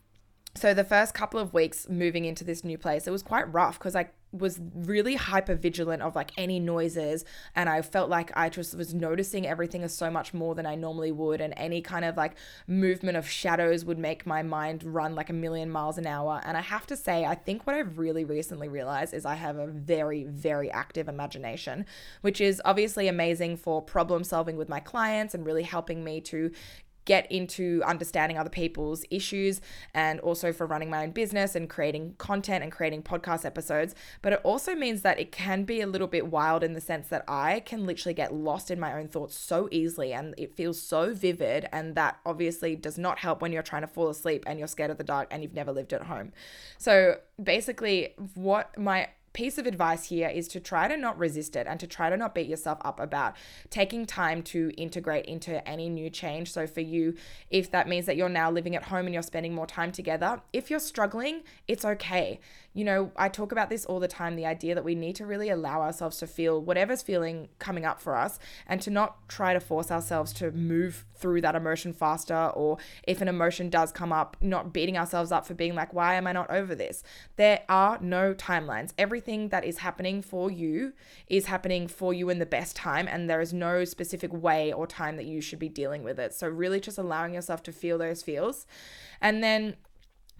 so 0.54 0.72
the 0.72 0.82
first 0.82 1.12
couple 1.12 1.38
of 1.38 1.52
weeks 1.52 1.90
moving 1.90 2.24
into 2.24 2.42
this 2.42 2.64
new 2.64 2.78
place, 2.78 3.06
it 3.06 3.10
was 3.10 3.22
quite 3.22 3.52
rough 3.52 3.78
because 3.78 3.94
I 3.94 4.08
was 4.34 4.60
really 4.74 5.14
hyper 5.14 5.54
vigilant 5.54 6.02
of 6.02 6.14
like 6.14 6.32
any 6.36 6.58
noises 6.58 7.24
and 7.54 7.68
I 7.68 7.82
felt 7.82 8.10
like 8.10 8.30
I 8.34 8.48
just 8.48 8.76
was 8.76 8.92
noticing 8.92 9.46
everything 9.46 9.82
as 9.82 9.94
so 9.94 10.10
much 10.10 10.34
more 10.34 10.54
than 10.54 10.66
I 10.66 10.74
normally 10.74 11.12
would 11.12 11.40
and 11.40 11.54
any 11.56 11.80
kind 11.80 12.04
of 12.04 12.16
like 12.16 12.36
movement 12.66 13.16
of 13.16 13.28
shadows 13.28 13.84
would 13.84 13.98
make 13.98 14.26
my 14.26 14.42
mind 14.42 14.84
run 14.84 15.14
like 15.14 15.30
a 15.30 15.34
million 15.34 15.70
miles 15.70 15.98
an 15.98 16.06
hour 16.06 16.40
and 16.44 16.56
I 16.56 16.60
have 16.60 16.86
to 16.88 16.96
say 16.96 17.24
I 17.24 17.34
think 17.34 17.66
what 17.66 17.76
I've 17.76 17.98
really 17.98 18.24
recently 18.24 18.68
realized 18.68 19.14
is 19.14 19.24
I 19.24 19.34
have 19.34 19.56
a 19.56 19.66
very 19.66 20.24
very 20.24 20.70
active 20.70 21.08
imagination 21.08 21.86
which 22.20 22.40
is 22.40 22.60
obviously 22.64 23.08
amazing 23.08 23.56
for 23.56 23.80
problem 23.82 24.24
solving 24.24 24.56
with 24.56 24.68
my 24.68 24.80
clients 24.80 25.34
and 25.34 25.46
really 25.46 25.62
helping 25.62 26.04
me 26.04 26.20
to 26.22 26.50
get 27.04 27.30
into 27.30 27.82
understanding 27.84 28.38
other 28.38 28.50
people's 28.50 29.04
issues 29.10 29.60
and 29.92 30.20
also 30.20 30.52
for 30.52 30.66
running 30.66 30.90
my 30.90 31.04
own 31.04 31.10
business 31.10 31.54
and 31.54 31.68
creating 31.68 32.14
content 32.18 32.62
and 32.62 32.72
creating 32.72 33.02
podcast 33.02 33.44
episodes. 33.44 33.94
But 34.22 34.32
it 34.34 34.40
also 34.42 34.74
means 34.74 35.02
that 35.02 35.18
it 35.18 35.32
can 35.32 35.64
be 35.64 35.80
a 35.80 35.86
little 35.86 36.06
bit 36.06 36.28
wild 36.28 36.64
in 36.64 36.72
the 36.72 36.80
sense 36.80 37.08
that 37.08 37.24
I 37.28 37.60
can 37.60 37.86
literally 37.86 38.14
get 38.14 38.34
lost 38.34 38.70
in 38.70 38.80
my 38.80 38.94
own 38.94 39.08
thoughts 39.08 39.36
so 39.36 39.68
easily 39.70 40.12
and 40.12 40.34
it 40.38 40.54
feels 40.54 40.80
so 40.80 41.14
vivid. 41.14 41.68
And 41.72 41.94
that 41.94 42.18
obviously 42.24 42.76
does 42.76 42.98
not 42.98 43.18
help 43.18 43.42
when 43.42 43.52
you're 43.52 43.62
trying 43.62 43.82
to 43.82 43.88
fall 43.88 44.08
asleep 44.08 44.44
and 44.46 44.58
you're 44.58 44.68
scared 44.68 44.90
of 44.90 44.98
the 44.98 45.04
dark 45.04 45.28
and 45.30 45.42
you've 45.42 45.54
never 45.54 45.72
lived 45.72 45.92
at 45.92 46.02
home. 46.04 46.32
So 46.78 47.16
basically, 47.42 48.14
what 48.34 48.76
my 48.78 49.08
piece 49.34 49.58
of 49.58 49.66
advice 49.66 50.06
here 50.06 50.28
is 50.28 50.48
to 50.48 50.60
try 50.60 50.88
to 50.88 50.96
not 50.96 51.18
resist 51.18 51.56
it 51.56 51.66
and 51.66 51.78
to 51.80 51.86
try 51.86 52.08
to 52.08 52.16
not 52.16 52.34
beat 52.34 52.46
yourself 52.46 52.78
up 52.82 52.98
about 52.98 53.34
taking 53.68 54.06
time 54.06 54.42
to 54.44 54.72
integrate 54.78 55.26
into 55.26 55.66
any 55.68 55.90
new 55.90 56.08
change. 56.08 56.50
So, 56.50 56.66
for 56.66 56.80
you, 56.80 57.14
if 57.50 57.70
that 57.72 57.86
means 57.86 58.06
that 58.06 58.16
you're 58.16 58.28
now 58.30 58.50
living 58.50 58.74
at 58.74 58.84
home 58.84 59.04
and 59.04 59.12
you're 59.12 59.22
spending 59.22 59.54
more 59.54 59.66
time 59.66 59.92
together, 59.92 60.40
if 60.52 60.70
you're 60.70 60.80
struggling, 60.80 61.42
it's 61.68 61.84
okay 61.84 62.40
you 62.74 62.84
know, 62.84 63.12
I 63.16 63.28
talk 63.28 63.52
about 63.52 63.70
this 63.70 63.84
all 63.84 64.00
the 64.00 64.08
time 64.08 64.34
the 64.34 64.46
idea 64.46 64.74
that 64.74 64.84
we 64.84 64.96
need 64.96 65.14
to 65.16 65.26
really 65.26 65.48
allow 65.48 65.80
ourselves 65.80 66.18
to 66.18 66.26
feel 66.26 66.60
whatever's 66.60 67.02
feeling 67.02 67.48
coming 67.60 67.84
up 67.84 68.00
for 68.00 68.16
us 68.16 68.40
and 68.66 68.82
to 68.82 68.90
not 68.90 69.28
try 69.28 69.54
to 69.54 69.60
force 69.60 69.92
ourselves 69.92 70.32
to 70.34 70.50
move 70.50 71.04
through 71.14 71.40
that 71.42 71.54
emotion 71.54 71.92
faster. 71.92 72.50
Or 72.54 72.78
if 73.04 73.20
an 73.20 73.28
emotion 73.28 73.70
does 73.70 73.92
come 73.92 74.12
up, 74.12 74.36
not 74.40 74.72
beating 74.72 74.98
ourselves 74.98 75.30
up 75.30 75.46
for 75.46 75.54
being 75.54 75.76
like, 75.76 75.94
why 75.94 76.14
am 76.14 76.26
I 76.26 76.32
not 76.32 76.50
over 76.50 76.74
this? 76.74 77.04
There 77.36 77.62
are 77.68 77.98
no 78.00 78.34
timelines. 78.34 78.92
Everything 78.98 79.50
that 79.50 79.64
is 79.64 79.78
happening 79.78 80.20
for 80.20 80.50
you 80.50 80.94
is 81.28 81.46
happening 81.46 81.86
for 81.86 82.12
you 82.12 82.28
in 82.28 82.40
the 82.40 82.46
best 82.46 82.74
time, 82.74 83.06
and 83.06 83.30
there 83.30 83.40
is 83.40 83.52
no 83.52 83.84
specific 83.84 84.32
way 84.32 84.72
or 84.72 84.88
time 84.88 85.16
that 85.16 85.26
you 85.26 85.40
should 85.40 85.60
be 85.60 85.68
dealing 85.68 86.02
with 86.02 86.18
it. 86.18 86.34
So, 86.34 86.48
really 86.48 86.80
just 86.80 86.98
allowing 86.98 87.34
yourself 87.34 87.62
to 87.64 87.72
feel 87.72 87.98
those 87.98 88.22
feels. 88.22 88.66
And 89.20 89.42
then 89.44 89.76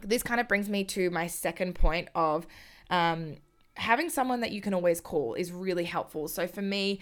this 0.02 0.22
kind 0.22 0.40
of 0.40 0.48
brings 0.48 0.68
me 0.68 0.84
to 0.84 1.10
my 1.10 1.26
second 1.26 1.74
point 1.74 2.08
of 2.14 2.46
um, 2.90 3.36
having 3.74 4.10
someone 4.10 4.40
that 4.40 4.52
you 4.52 4.60
can 4.60 4.74
always 4.74 5.00
call 5.00 5.34
is 5.34 5.52
really 5.52 5.84
helpful. 5.84 6.28
So 6.28 6.46
for 6.46 6.62
me, 6.62 7.00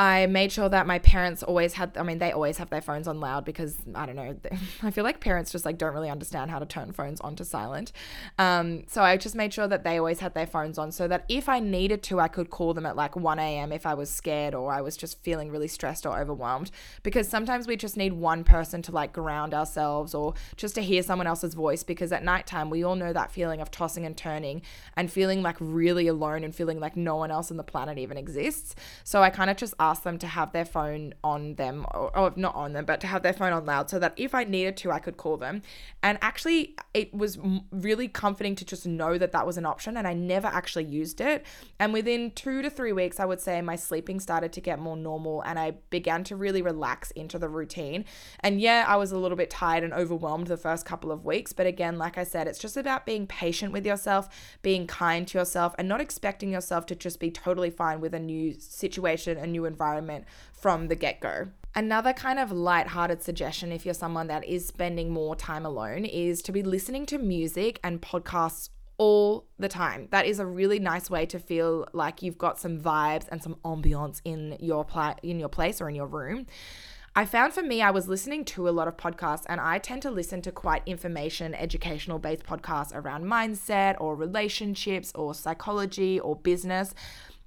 I 0.00 0.24
made 0.24 0.50
sure 0.50 0.70
that 0.70 0.86
my 0.86 0.98
parents 0.98 1.42
always 1.42 1.74
had, 1.74 1.98
I 1.98 2.02
mean, 2.02 2.16
they 2.16 2.32
always 2.32 2.56
have 2.56 2.70
their 2.70 2.80
phones 2.80 3.06
on 3.06 3.20
loud 3.20 3.44
because 3.44 3.76
I 3.94 4.06
don't 4.06 4.16
know, 4.16 4.34
I 4.82 4.90
feel 4.90 5.04
like 5.04 5.20
parents 5.20 5.52
just 5.52 5.66
like 5.66 5.76
don't 5.76 5.92
really 5.92 6.08
understand 6.08 6.50
how 6.50 6.58
to 6.58 6.64
turn 6.64 6.92
phones 6.92 7.20
onto 7.20 7.44
silent. 7.44 7.92
Um, 8.38 8.84
so 8.86 9.02
I 9.02 9.18
just 9.18 9.34
made 9.34 9.52
sure 9.52 9.68
that 9.68 9.84
they 9.84 9.98
always 9.98 10.20
had 10.20 10.32
their 10.32 10.46
phones 10.46 10.78
on 10.78 10.90
so 10.90 11.06
that 11.08 11.26
if 11.28 11.50
I 11.50 11.60
needed 11.60 12.02
to, 12.04 12.18
I 12.18 12.28
could 12.28 12.48
call 12.48 12.72
them 12.72 12.86
at 12.86 12.96
like 12.96 13.14
1 13.14 13.38
a.m. 13.38 13.72
if 13.72 13.84
I 13.84 13.92
was 13.92 14.08
scared 14.08 14.54
or 14.54 14.72
I 14.72 14.80
was 14.80 14.96
just 14.96 15.22
feeling 15.22 15.50
really 15.50 15.68
stressed 15.68 16.06
or 16.06 16.18
overwhelmed. 16.18 16.70
Because 17.02 17.28
sometimes 17.28 17.66
we 17.66 17.76
just 17.76 17.98
need 17.98 18.14
one 18.14 18.42
person 18.42 18.80
to 18.80 18.92
like 18.92 19.12
ground 19.12 19.52
ourselves 19.52 20.14
or 20.14 20.32
just 20.56 20.76
to 20.76 20.80
hear 20.80 21.02
someone 21.02 21.26
else's 21.26 21.52
voice 21.52 21.82
because 21.82 22.10
at 22.10 22.24
nighttime 22.24 22.70
we 22.70 22.82
all 22.82 22.96
know 22.96 23.12
that 23.12 23.30
feeling 23.30 23.60
of 23.60 23.70
tossing 23.70 24.06
and 24.06 24.16
turning 24.16 24.62
and 24.96 25.12
feeling 25.12 25.42
like 25.42 25.56
really 25.60 26.06
alone 26.06 26.42
and 26.42 26.54
feeling 26.54 26.80
like 26.80 26.96
no 26.96 27.16
one 27.16 27.30
else 27.30 27.50
on 27.50 27.58
the 27.58 27.62
planet 27.62 27.98
even 27.98 28.16
exists. 28.16 28.74
So 29.04 29.22
I 29.22 29.28
kind 29.28 29.50
of 29.50 29.58
just 29.58 29.74
asked 29.78 29.89
them 29.98 30.16
to 30.18 30.28
have 30.28 30.52
their 30.52 30.64
phone 30.64 31.12
on 31.24 31.56
them, 31.56 31.84
or, 31.92 32.16
or, 32.16 32.32
not 32.36 32.54
on 32.54 32.72
them, 32.72 32.84
but 32.84 33.00
to 33.00 33.08
have 33.08 33.22
their 33.22 33.32
phone 33.32 33.52
on 33.52 33.66
loud 33.66 33.90
so 33.90 33.98
that 33.98 34.14
if 34.16 34.34
I 34.34 34.44
needed 34.44 34.76
to, 34.78 34.92
I 34.92 35.00
could 35.00 35.16
call 35.16 35.36
them. 35.36 35.62
And 36.02 36.16
actually, 36.22 36.76
it 36.94 37.12
was 37.12 37.38
really 37.72 38.06
comforting 38.06 38.54
to 38.54 38.64
just 38.64 38.86
know 38.86 39.18
that 39.18 39.32
that 39.32 39.44
was 39.44 39.58
an 39.58 39.66
option, 39.66 39.96
and 39.96 40.06
I 40.06 40.14
never 40.14 40.46
actually 40.46 40.84
used 40.84 41.20
it. 41.20 41.44
And 41.80 41.92
within 41.92 42.30
two 42.30 42.62
to 42.62 42.70
three 42.70 42.92
weeks, 42.92 43.18
I 43.18 43.24
would 43.24 43.40
say 43.40 43.60
my 43.60 43.76
sleeping 43.76 44.20
started 44.20 44.52
to 44.52 44.60
get 44.60 44.78
more 44.78 44.96
normal, 44.96 45.42
and 45.42 45.58
I 45.58 45.72
began 45.90 46.22
to 46.24 46.36
really 46.36 46.62
relax 46.62 47.10
into 47.10 47.38
the 47.38 47.48
routine. 47.48 48.04
And 48.40 48.60
yeah, 48.60 48.84
I 48.86 48.96
was 48.96 49.10
a 49.10 49.18
little 49.18 49.36
bit 49.36 49.50
tired 49.50 49.82
and 49.82 49.92
overwhelmed 49.92 50.46
the 50.46 50.56
first 50.56 50.86
couple 50.86 51.10
of 51.10 51.24
weeks, 51.24 51.52
but 51.52 51.66
again, 51.66 51.98
like 51.98 52.16
I 52.16 52.24
said, 52.24 52.46
it's 52.46 52.58
just 52.58 52.76
about 52.76 53.04
being 53.06 53.26
patient 53.26 53.72
with 53.72 53.84
yourself, 53.84 54.28
being 54.62 54.86
kind 54.86 55.26
to 55.28 55.38
yourself, 55.38 55.74
and 55.78 55.88
not 55.88 56.00
expecting 56.00 56.52
yourself 56.52 56.86
to 56.86 56.94
just 56.94 57.18
be 57.18 57.30
totally 57.30 57.70
fine 57.70 58.00
with 58.00 58.14
a 58.14 58.18
new 58.18 58.54
situation, 58.58 59.38
a 59.38 59.46
new 59.46 59.64
environment 59.70 60.24
from 60.52 60.88
the 60.88 60.96
get 60.96 61.20
go. 61.20 61.48
Another 61.74 62.12
kind 62.12 62.38
of 62.38 62.50
light-hearted 62.50 63.22
suggestion 63.22 63.70
if 63.70 63.84
you're 63.84 63.94
someone 64.04 64.26
that 64.26 64.44
is 64.44 64.66
spending 64.66 65.08
more 65.10 65.36
time 65.36 65.64
alone 65.64 66.04
is 66.04 66.42
to 66.42 66.52
be 66.52 66.62
listening 66.62 67.06
to 67.06 67.16
music 67.18 67.78
and 67.84 68.02
podcasts 68.02 68.70
all 68.98 69.46
the 69.58 69.68
time. 69.68 70.08
That 70.10 70.26
is 70.26 70.40
a 70.40 70.46
really 70.46 70.78
nice 70.78 71.08
way 71.08 71.24
to 71.26 71.38
feel 71.38 71.86
like 71.92 72.22
you've 72.22 72.36
got 72.46 72.58
some 72.58 72.78
vibes 72.78 73.26
and 73.30 73.42
some 73.42 73.54
ambiance 73.64 74.20
in 74.24 74.56
your 74.60 74.84
pla- 74.84 75.14
in 75.22 75.40
your 75.40 75.48
place 75.48 75.80
or 75.80 75.88
in 75.88 75.94
your 75.94 76.06
room. 76.06 76.46
I 77.16 77.24
found 77.24 77.52
for 77.52 77.62
me, 77.62 77.82
I 77.82 77.90
was 77.90 78.08
listening 78.08 78.44
to 78.46 78.68
a 78.68 78.70
lot 78.78 78.86
of 78.86 78.96
podcasts, 78.96 79.44
and 79.48 79.60
I 79.60 79.78
tend 79.78 80.02
to 80.02 80.10
listen 80.12 80.42
to 80.42 80.52
quite 80.52 80.82
information, 80.86 81.54
educational 81.54 82.18
based 82.20 82.44
podcasts 82.44 82.94
around 82.94 83.24
mindset 83.24 83.96
or 83.98 84.14
relationships 84.14 85.10
or 85.14 85.34
psychology 85.34 86.20
or 86.20 86.36
business. 86.36 86.94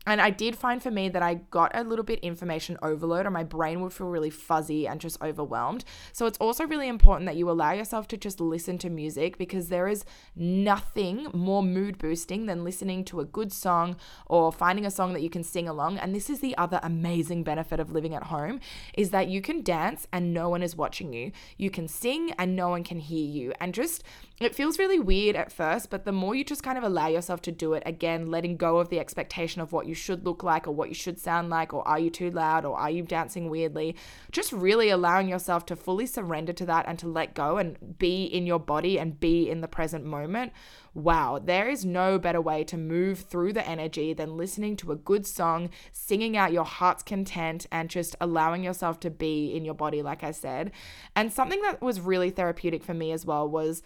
And 0.05 0.19
I 0.19 0.29
did 0.29 0.55
find 0.55 0.83
for 0.83 0.91
me 0.91 1.09
that 1.09 1.23
I 1.23 1.35
got 1.35 1.71
a 1.73 1.83
little 1.83 2.03
bit 2.03 2.19
information 2.19 2.77
overload, 2.81 3.25
or 3.25 3.31
my 3.31 3.43
brain 3.43 3.81
would 3.81 3.93
feel 3.93 4.07
really 4.07 4.29
fuzzy 4.29 4.87
and 4.87 4.99
just 4.99 5.21
overwhelmed. 5.21 5.85
So 6.11 6.25
it's 6.25 6.37
also 6.39 6.65
really 6.65 6.87
important 6.87 7.25
that 7.27 7.35
you 7.35 7.49
allow 7.49 7.71
yourself 7.71 8.07
to 8.09 8.17
just 8.17 8.39
listen 8.41 8.77
to 8.79 8.89
music 8.89 9.37
because 9.37 9.69
there 9.69 9.87
is 9.87 10.03
nothing 10.35 11.27
more 11.33 11.63
mood 11.63 11.97
boosting 11.97 12.45
than 12.45 12.63
listening 12.63 13.05
to 13.05 13.19
a 13.19 13.25
good 13.25 13.53
song 13.53 13.95
or 14.27 14.51
finding 14.51 14.85
a 14.85 14.91
song 14.91 15.13
that 15.13 15.21
you 15.21 15.29
can 15.29 15.43
sing 15.43 15.67
along. 15.67 15.97
And 15.97 16.13
this 16.13 16.29
is 16.29 16.39
the 16.39 16.57
other 16.57 16.79
amazing 16.83 17.43
benefit 17.43 17.79
of 17.79 17.91
living 17.91 18.13
at 18.13 18.23
home 18.23 18.59
is 18.93 19.11
that 19.11 19.29
you 19.29 19.41
can 19.41 19.61
dance 19.61 20.07
and 20.11 20.33
no 20.33 20.49
one 20.49 20.63
is 20.63 20.75
watching 20.75 21.13
you. 21.13 21.31
You 21.57 21.69
can 21.69 21.87
sing 21.87 22.31
and 22.37 22.55
no 22.55 22.69
one 22.69 22.83
can 22.83 22.99
hear 22.99 23.25
you. 23.25 23.53
And 23.59 23.73
just 23.73 24.03
it 24.45 24.55
feels 24.55 24.79
really 24.79 24.99
weird 24.99 25.35
at 25.35 25.51
first, 25.51 25.89
but 25.89 26.05
the 26.05 26.11
more 26.11 26.33
you 26.33 26.43
just 26.43 26.63
kind 26.63 26.77
of 26.77 26.83
allow 26.83 27.07
yourself 27.07 27.41
to 27.43 27.51
do 27.51 27.73
it, 27.73 27.83
again, 27.85 28.31
letting 28.31 28.57
go 28.57 28.77
of 28.77 28.89
the 28.89 28.99
expectation 28.99 29.61
of 29.61 29.71
what 29.71 29.85
you 29.85 29.93
should 29.93 30.25
look 30.25 30.43
like 30.43 30.67
or 30.67 30.71
what 30.71 30.89
you 30.89 30.95
should 30.95 31.19
sound 31.19 31.49
like, 31.49 31.73
or 31.73 31.87
are 31.87 31.99
you 31.99 32.09
too 32.09 32.31
loud 32.31 32.65
or 32.65 32.77
are 32.77 32.89
you 32.89 33.03
dancing 33.03 33.49
weirdly, 33.49 33.95
just 34.31 34.51
really 34.51 34.89
allowing 34.89 35.27
yourself 35.27 35.65
to 35.67 35.75
fully 35.75 36.05
surrender 36.05 36.53
to 36.53 36.65
that 36.65 36.85
and 36.87 36.97
to 36.99 37.07
let 37.07 37.33
go 37.33 37.57
and 37.57 37.97
be 37.97 38.23
in 38.25 38.45
your 38.47 38.59
body 38.59 38.97
and 38.97 39.19
be 39.19 39.49
in 39.49 39.61
the 39.61 39.67
present 39.67 40.05
moment. 40.05 40.51
Wow, 40.95 41.39
there 41.43 41.69
is 41.69 41.83
no 41.83 42.19
better 42.19 42.39
way 42.39 42.63
to 42.65 42.77
move 42.77 43.21
through 43.21 43.53
the 43.53 43.67
energy 43.67 44.13
than 44.13 44.37
listening 44.37 44.77
to 44.77 44.91
a 44.91 44.95
good 44.95 45.25
song, 45.25 45.71
singing 45.91 46.37
out 46.37 46.53
your 46.53 46.65
heart's 46.65 47.01
content, 47.01 47.65
and 47.71 47.89
just 47.89 48.15
allowing 48.21 48.63
yourself 48.63 48.99
to 48.99 49.09
be 49.09 49.55
in 49.55 49.65
your 49.65 49.73
body, 49.73 50.03
like 50.03 50.23
I 50.23 50.29
said. 50.29 50.71
And 51.15 51.33
something 51.33 51.61
that 51.61 51.81
was 51.81 51.99
really 51.99 52.29
therapeutic 52.29 52.83
for 52.83 52.93
me 52.93 53.11
as 53.11 53.25
well 53.25 53.49
was 53.49 53.81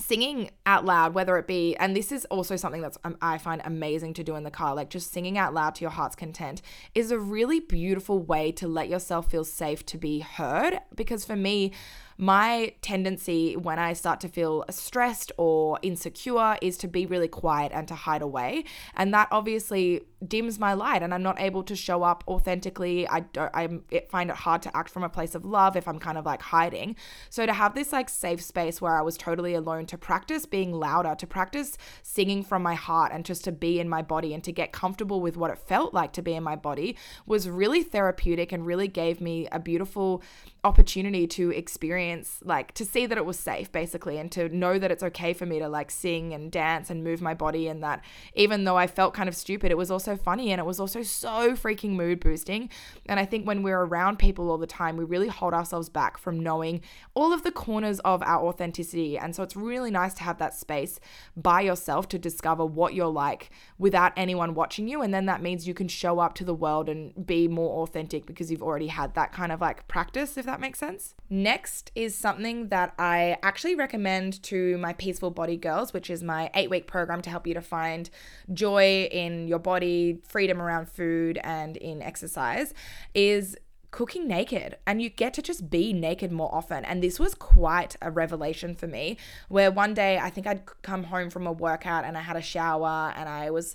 singing 0.00 0.50
out 0.66 0.84
loud, 0.84 1.14
whether 1.14 1.36
it 1.36 1.46
be, 1.46 1.76
and 1.76 1.94
this 1.94 2.10
is 2.10 2.24
also 2.26 2.56
something 2.56 2.80
that's 2.80 2.98
um, 3.04 3.16
I 3.22 3.38
find 3.38 3.62
amazing 3.64 4.14
to 4.14 4.24
do 4.24 4.34
in 4.36 4.44
the 4.44 4.50
car, 4.50 4.74
like 4.74 4.90
just 4.90 5.12
singing 5.12 5.38
out 5.38 5.54
loud 5.54 5.74
to 5.76 5.82
your 5.82 5.90
heart's 5.90 6.16
content 6.16 6.62
is 6.94 7.10
a 7.10 7.18
really 7.18 7.60
beautiful 7.60 8.20
way 8.20 8.52
to 8.52 8.66
let 8.66 8.88
yourself 8.88 9.30
feel 9.30 9.44
safe 9.44 9.84
to 9.86 9.98
be 9.98 10.20
heard. 10.20 10.80
Because 10.94 11.24
for 11.24 11.36
me, 11.36 11.72
my 12.20 12.70
tendency 12.82 13.56
when 13.56 13.78
I 13.78 13.94
start 13.94 14.20
to 14.20 14.28
feel 14.28 14.66
stressed 14.68 15.32
or 15.38 15.78
insecure 15.80 16.58
is 16.60 16.76
to 16.78 16.86
be 16.86 17.06
really 17.06 17.28
quiet 17.28 17.72
and 17.74 17.88
to 17.88 17.94
hide 17.94 18.20
away. 18.20 18.64
And 18.94 19.14
that 19.14 19.28
obviously 19.30 20.02
dims 20.28 20.58
my 20.58 20.74
light 20.74 21.02
and 21.02 21.14
I'm 21.14 21.22
not 21.22 21.40
able 21.40 21.62
to 21.62 21.74
show 21.74 22.02
up 22.02 22.22
authentically. 22.28 23.08
I 23.08 23.20
don't 23.20 23.50
I 23.54 23.80
find 24.10 24.28
it 24.28 24.36
hard 24.36 24.60
to 24.62 24.76
act 24.76 24.90
from 24.90 25.02
a 25.02 25.08
place 25.08 25.34
of 25.34 25.46
love 25.46 25.76
if 25.76 25.88
I'm 25.88 25.98
kind 25.98 26.18
of 26.18 26.26
like 26.26 26.42
hiding. 26.42 26.94
So 27.30 27.46
to 27.46 27.54
have 27.54 27.74
this 27.74 27.90
like 27.90 28.10
safe 28.10 28.42
space 28.42 28.82
where 28.82 28.98
I 28.98 29.00
was 29.00 29.16
totally 29.16 29.54
alone 29.54 29.86
to 29.86 29.96
practice 29.96 30.44
being 30.44 30.72
louder, 30.72 31.14
to 31.14 31.26
practice 31.26 31.78
singing 32.02 32.44
from 32.44 32.62
my 32.62 32.74
heart 32.74 33.12
and 33.14 33.24
just 33.24 33.44
to 33.44 33.52
be 33.52 33.80
in 33.80 33.88
my 33.88 34.02
body 34.02 34.34
and 34.34 34.44
to 34.44 34.52
get 34.52 34.72
comfortable 34.72 35.22
with 35.22 35.38
what 35.38 35.50
it 35.50 35.58
felt 35.58 35.94
like 35.94 36.12
to 36.12 36.22
be 36.22 36.34
in 36.34 36.42
my 36.42 36.54
body 36.54 36.98
was 37.24 37.48
really 37.48 37.82
therapeutic 37.82 38.52
and 38.52 38.66
really 38.66 38.88
gave 38.88 39.22
me 39.22 39.48
a 39.50 39.58
beautiful 39.58 40.22
opportunity 40.62 41.26
to 41.26 41.50
experience 41.50 42.40
like 42.44 42.72
to 42.74 42.84
see 42.84 43.06
that 43.06 43.16
it 43.16 43.24
was 43.24 43.38
safe 43.38 43.72
basically 43.72 44.18
and 44.18 44.30
to 44.30 44.48
know 44.50 44.78
that 44.78 44.90
it's 44.90 45.02
okay 45.02 45.32
for 45.32 45.46
me 45.46 45.58
to 45.58 45.68
like 45.68 45.90
sing 45.90 46.34
and 46.34 46.52
dance 46.52 46.90
and 46.90 47.02
move 47.02 47.22
my 47.22 47.32
body 47.32 47.66
and 47.66 47.82
that 47.82 48.04
even 48.34 48.64
though 48.64 48.76
I 48.76 48.86
felt 48.86 49.14
kind 49.14 49.28
of 49.28 49.34
stupid 49.34 49.70
it 49.70 49.78
was 49.78 49.90
also 49.90 50.16
funny 50.16 50.50
and 50.52 50.60
it 50.60 50.66
was 50.66 50.78
also 50.78 51.02
so 51.02 51.52
freaking 51.52 51.92
mood 51.92 52.20
boosting. 52.20 52.68
And 53.06 53.18
I 53.18 53.24
think 53.24 53.46
when 53.46 53.62
we're 53.62 53.80
around 53.80 54.18
people 54.18 54.50
all 54.50 54.58
the 54.58 54.66
time 54.66 54.98
we 54.98 55.04
really 55.04 55.28
hold 55.28 55.54
ourselves 55.54 55.88
back 55.88 56.18
from 56.18 56.40
knowing 56.40 56.82
all 57.14 57.32
of 57.32 57.42
the 57.42 57.52
corners 57.52 57.98
of 58.00 58.22
our 58.22 58.46
authenticity. 58.46 59.16
And 59.16 59.34
so 59.34 59.42
it's 59.42 59.56
really 59.56 59.90
nice 59.90 60.12
to 60.14 60.22
have 60.24 60.38
that 60.38 60.54
space 60.54 61.00
by 61.36 61.62
yourself 61.62 62.06
to 62.08 62.18
discover 62.18 62.66
what 62.66 62.92
you're 62.92 63.06
like 63.06 63.50
without 63.78 64.12
anyone 64.16 64.54
watching 64.54 64.88
you. 64.88 65.00
And 65.00 65.14
then 65.14 65.24
that 65.26 65.40
means 65.40 65.66
you 65.66 65.74
can 65.74 65.88
show 65.88 66.18
up 66.18 66.34
to 66.34 66.44
the 66.44 66.54
world 66.54 66.90
and 66.90 67.26
be 67.26 67.48
more 67.48 67.82
authentic 67.82 68.26
because 68.26 68.50
you've 68.50 68.62
already 68.62 68.88
had 68.88 69.14
that 69.14 69.32
kind 69.32 69.52
of 69.52 69.60
like 69.62 69.88
practice 69.88 70.36
if 70.36 70.49
that 70.50 70.60
makes 70.60 70.80
sense. 70.80 71.14
Next 71.28 71.92
is 71.94 72.16
something 72.16 72.68
that 72.68 72.92
I 72.98 73.36
actually 73.42 73.76
recommend 73.76 74.42
to 74.44 74.76
my 74.78 74.94
Peaceful 74.94 75.30
Body 75.30 75.56
Girls, 75.56 75.92
which 75.92 76.10
is 76.10 76.24
my 76.24 76.50
eight 76.54 76.68
week 76.68 76.88
program 76.88 77.22
to 77.22 77.30
help 77.30 77.46
you 77.46 77.54
to 77.54 77.60
find 77.60 78.10
joy 78.52 79.08
in 79.12 79.46
your 79.46 79.60
body, 79.60 80.20
freedom 80.26 80.60
around 80.60 80.88
food, 80.88 81.38
and 81.44 81.76
in 81.76 82.02
exercise, 82.02 82.74
is 83.14 83.56
cooking 83.92 84.26
naked 84.26 84.76
and 84.86 85.02
you 85.02 85.08
get 85.08 85.34
to 85.34 85.42
just 85.42 85.68
be 85.68 85.92
naked 85.92 86.30
more 86.30 86.52
often 86.54 86.84
and 86.84 87.02
this 87.02 87.18
was 87.18 87.34
quite 87.34 87.96
a 88.00 88.08
revelation 88.08 88.72
for 88.72 88.86
me 88.86 89.16
where 89.48 89.68
one 89.68 89.94
day 89.94 90.16
i 90.18 90.30
think 90.30 90.46
i'd 90.46 90.62
come 90.82 91.02
home 91.02 91.28
from 91.28 91.44
a 91.44 91.50
workout 91.50 92.04
and 92.04 92.16
i 92.16 92.20
had 92.20 92.36
a 92.36 92.40
shower 92.40 93.12
and 93.16 93.28
i 93.28 93.50
was 93.50 93.74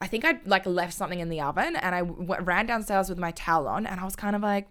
i 0.00 0.06
think 0.06 0.24
i'd 0.24 0.46
like 0.46 0.64
left 0.66 0.94
something 0.94 1.18
in 1.18 1.30
the 1.30 1.40
oven 1.40 1.74
and 1.74 1.96
I 1.96 2.02
w- 2.02 2.40
ran 2.42 2.66
downstairs 2.66 3.08
with 3.08 3.18
my 3.18 3.32
towel 3.32 3.66
on 3.66 3.86
and 3.86 3.98
i 3.98 4.04
was 4.04 4.14
kind 4.14 4.36
of 4.36 4.42
like 4.42 4.68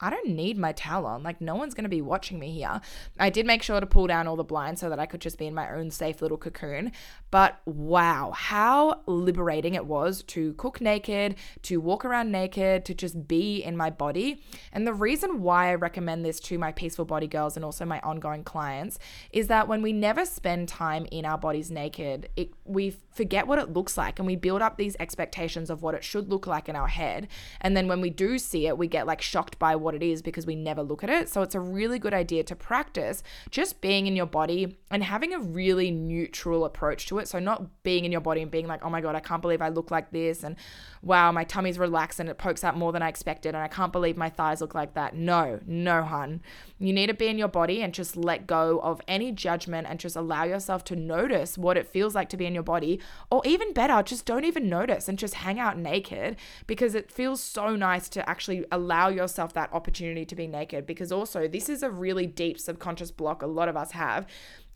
I 0.00 0.10
don't 0.10 0.28
need 0.28 0.56
my 0.56 0.72
towel 0.72 1.06
on. 1.06 1.22
Like, 1.22 1.40
no 1.40 1.56
one's 1.56 1.74
going 1.74 1.84
to 1.84 1.88
be 1.88 2.02
watching 2.02 2.38
me 2.38 2.52
here. 2.52 2.80
I 3.18 3.30
did 3.30 3.46
make 3.46 3.62
sure 3.62 3.80
to 3.80 3.86
pull 3.86 4.06
down 4.06 4.26
all 4.26 4.36
the 4.36 4.44
blinds 4.44 4.80
so 4.80 4.88
that 4.88 4.98
I 4.98 5.06
could 5.06 5.20
just 5.20 5.38
be 5.38 5.46
in 5.46 5.54
my 5.54 5.74
own 5.74 5.90
safe 5.90 6.22
little 6.22 6.36
cocoon. 6.36 6.92
But 7.30 7.60
wow, 7.66 8.32
how 8.34 9.02
liberating 9.06 9.74
it 9.74 9.86
was 9.86 10.22
to 10.24 10.54
cook 10.54 10.80
naked, 10.80 11.34
to 11.62 11.78
walk 11.80 12.04
around 12.04 12.30
naked, 12.30 12.84
to 12.84 12.94
just 12.94 13.26
be 13.26 13.62
in 13.62 13.76
my 13.76 13.90
body. 13.90 14.42
And 14.72 14.86
the 14.86 14.94
reason 14.94 15.42
why 15.42 15.70
I 15.70 15.74
recommend 15.74 16.24
this 16.24 16.40
to 16.40 16.58
my 16.58 16.72
peaceful 16.72 17.04
body 17.04 17.26
girls 17.26 17.56
and 17.56 17.64
also 17.64 17.84
my 17.84 18.00
ongoing 18.00 18.44
clients 18.44 18.98
is 19.32 19.48
that 19.48 19.68
when 19.68 19.82
we 19.82 19.92
never 19.92 20.24
spend 20.24 20.68
time 20.68 21.06
in 21.10 21.24
our 21.24 21.38
bodies 21.38 21.70
naked, 21.70 22.28
it, 22.36 22.50
we 22.64 22.94
forget 23.10 23.46
what 23.46 23.58
it 23.58 23.72
looks 23.72 23.98
like 23.98 24.18
and 24.18 24.26
we 24.26 24.36
build 24.36 24.62
up 24.62 24.76
these 24.76 24.96
expectations 25.00 25.70
of 25.70 25.82
what 25.82 25.94
it 25.94 26.04
should 26.04 26.28
look 26.28 26.46
like 26.46 26.68
in 26.68 26.76
our 26.76 26.86
head. 26.86 27.28
And 27.60 27.76
then 27.76 27.88
when 27.88 28.00
we 28.00 28.10
do 28.10 28.38
see 28.38 28.66
it, 28.66 28.78
we 28.78 28.86
get 28.86 29.06
like 29.06 29.20
shocked 29.20 29.58
by 29.58 29.76
what 29.76 29.87
what 29.88 29.94
it 29.94 30.02
is 30.02 30.20
because 30.20 30.44
we 30.44 30.54
never 30.54 30.82
look 30.82 31.02
at 31.02 31.08
it. 31.08 31.30
So 31.30 31.40
it's 31.40 31.54
a 31.54 31.60
really 31.60 31.98
good 31.98 32.12
idea 32.12 32.42
to 32.44 32.54
practice 32.54 33.22
just 33.50 33.80
being 33.80 34.06
in 34.06 34.14
your 34.14 34.26
body 34.26 34.76
and 34.90 35.02
having 35.02 35.34
a 35.34 35.38
really 35.38 35.90
neutral 35.90 36.64
approach 36.64 37.06
to 37.06 37.18
it. 37.18 37.28
So 37.28 37.38
not 37.38 37.82
being 37.82 38.04
in 38.04 38.12
your 38.12 38.20
body 38.20 38.42
and 38.42 38.50
being 38.50 38.66
like, 38.66 38.84
oh 38.84 38.90
my 38.90 39.00
God, 39.00 39.14
I 39.14 39.20
can't 39.20 39.42
believe 39.42 39.60
I 39.60 39.68
look 39.68 39.90
like 39.90 40.10
this. 40.10 40.42
And 40.42 40.56
wow, 41.02 41.30
my 41.32 41.44
tummy's 41.44 41.78
relaxed 41.78 42.20
and 42.20 42.28
it 42.28 42.38
pokes 42.38 42.64
out 42.64 42.76
more 42.76 42.92
than 42.92 43.02
I 43.02 43.08
expected. 43.08 43.54
And 43.54 43.58
I 43.58 43.68
can't 43.68 43.92
believe 43.92 44.16
my 44.16 44.30
thighs 44.30 44.60
look 44.60 44.74
like 44.74 44.94
that. 44.94 45.14
No, 45.14 45.60
no, 45.66 46.02
hun. 46.02 46.42
You 46.78 46.92
need 46.92 47.08
to 47.08 47.14
be 47.14 47.28
in 47.28 47.38
your 47.38 47.48
body 47.48 47.82
and 47.82 47.92
just 47.92 48.16
let 48.16 48.46
go 48.46 48.80
of 48.80 49.00
any 49.06 49.32
judgment 49.32 49.86
and 49.88 50.00
just 50.00 50.16
allow 50.16 50.44
yourself 50.44 50.84
to 50.84 50.96
notice 50.96 51.58
what 51.58 51.76
it 51.76 51.86
feels 51.86 52.14
like 52.14 52.28
to 52.30 52.36
be 52.36 52.46
in 52.46 52.54
your 52.54 52.62
body. 52.62 53.00
Or 53.30 53.42
even 53.44 53.72
better, 53.72 54.02
just 54.02 54.24
don't 54.24 54.44
even 54.44 54.68
notice 54.68 55.08
and 55.08 55.18
just 55.18 55.34
hang 55.34 55.58
out 55.58 55.76
naked 55.76 56.36
because 56.66 56.94
it 56.94 57.12
feels 57.12 57.42
so 57.42 57.76
nice 57.76 58.08
to 58.10 58.28
actually 58.28 58.64
allow 58.72 59.08
yourself 59.08 59.52
that 59.52 59.72
opportunity 59.72 60.24
to 60.24 60.34
be 60.34 60.46
naked 60.46 60.86
because 60.86 61.12
also 61.12 61.46
this 61.48 61.68
is 61.68 61.82
a 61.82 61.90
really 61.90 62.26
deep 62.26 62.58
subconscious 62.58 63.10
block 63.10 63.42
a 63.42 63.46
lot 63.46 63.68
of 63.68 63.76
us 63.76 63.92
have 63.92 64.26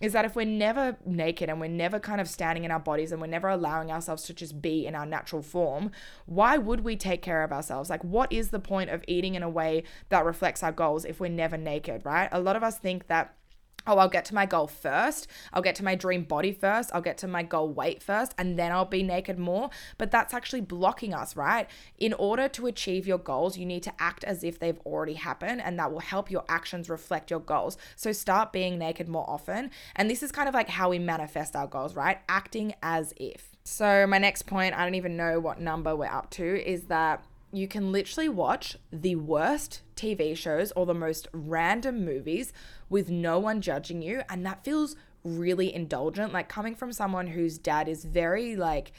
is 0.02 0.12
that 0.12 0.25
if 0.25 0.35
we're 0.35 0.44
never 0.44 0.97
naked 1.06 1.49
and 1.49 1.61
we're 1.61 1.68
never 1.68 2.00
kind 2.00 2.21
of 2.21 2.28
standing 2.28 2.64
in 2.64 2.73
our 2.73 2.80
bodies 2.80 3.12
and 3.12 3.21
we're 3.21 3.28
never 3.28 3.49
allowing 3.49 3.92
ourselves 3.92 4.25
to 4.25 4.35
just 4.35 4.61
be 4.61 4.85
in 4.85 4.97
our 4.97 5.06
natural 5.06 5.40
form, 5.40 5.92
why 6.26 6.59
would 6.59 6.80
we 6.80 6.97
take 6.97 7.23
care 7.23 7.44
of 7.44 7.52
ourselves? 7.52 7.88
Like, 7.88 8.02
what 8.02 8.30
is 8.32 8.50
the 8.50 8.59
point 8.59 8.90
of 8.90 9.04
eating 9.06 9.37
in 9.37 9.44
a 9.44 9.49
way 9.49 9.85
that 10.09 10.25
reflects 10.25 10.62
our 10.64 10.73
goals 10.73 11.04
if 11.04 11.21
we're 11.21 11.30
never 11.30 11.56
naked, 11.56 12.04
right? 12.04 12.28
A 12.32 12.40
lot 12.40 12.56
of 12.56 12.64
us 12.64 12.78
think 12.78 13.06
that 13.06 13.37
oh, 13.86 13.98
I'll 13.98 14.08
get 14.08 14.24
to 14.26 14.34
my 14.34 14.46
goal 14.46 14.66
first. 14.66 15.26
I'll 15.52 15.62
get 15.62 15.74
to 15.76 15.84
my 15.84 15.94
dream 15.94 16.24
body 16.24 16.52
first. 16.52 16.90
I'll 16.92 17.00
get 17.02 17.18
to 17.18 17.28
my 17.28 17.42
goal 17.42 17.68
weight 17.68 18.02
first, 18.02 18.34
and 18.38 18.58
then 18.58 18.72
I'll 18.72 18.84
be 18.84 19.02
naked 19.02 19.38
more. 19.38 19.70
But 19.98 20.10
that's 20.10 20.34
actually 20.34 20.62
blocking 20.62 21.14
us, 21.14 21.36
right? 21.36 21.68
In 21.98 22.12
order 22.14 22.48
to 22.48 22.66
achieve 22.66 23.06
your 23.06 23.18
goals, 23.18 23.56
you 23.56 23.66
need 23.66 23.82
to 23.84 23.92
act 23.98 24.24
as 24.24 24.44
if 24.44 24.58
they've 24.58 24.78
already 24.86 25.14
happened, 25.14 25.60
and 25.62 25.78
that 25.78 25.92
will 25.92 26.00
help 26.00 26.30
your 26.30 26.44
actions 26.48 26.88
reflect 26.88 27.30
your 27.30 27.40
goals. 27.40 27.76
So 27.96 28.12
start 28.12 28.52
being 28.52 28.78
naked 28.78 29.08
more 29.08 29.28
often. 29.28 29.70
And 29.96 30.10
this 30.10 30.22
is 30.22 30.32
kind 30.32 30.48
of 30.48 30.54
like 30.54 30.68
how 30.68 30.90
we 30.90 30.98
manifest 30.98 31.56
our 31.56 31.66
goals, 31.66 31.94
right? 31.94 32.18
Acting 32.28 32.74
as 32.82 33.14
if. 33.16 33.52
So, 33.64 34.06
my 34.08 34.18
next 34.18 34.42
point, 34.46 34.74
I 34.74 34.84
don't 34.84 34.96
even 34.96 35.16
know 35.16 35.38
what 35.38 35.60
number 35.60 35.94
we're 35.94 36.06
up 36.06 36.30
to, 36.30 36.68
is 36.68 36.84
that 36.84 37.24
you 37.52 37.68
can 37.68 37.92
literally 37.92 38.28
watch 38.28 38.76
the 38.90 39.16
worst 39.16 39.82
TV 39.94 40.37
shows 40.37 40.73
or 40.73 40.87
the 40.87 40.94
most 40.94 41.28
random 41.32 42.04
movies 42.04 42.52
with 42.88 43.11
no 43.11 43.38
one 43.38 43.61
judging 43.61 44.02
you. 44.02 44.23
And 44.28 44.44
that 44.47 44.64
feels 44.64 44.97
really 45.23 45.73
indulgent. 45.73 46.32
Like 46.32 46.49
coming 46.49 46.75
from 46.75 46.92
someone 46.92 47.28
whose 47.28 47.59
dad 47.59 47.88
is 47.88 48.04
very 48.04 48.56
like, 48.56 48.92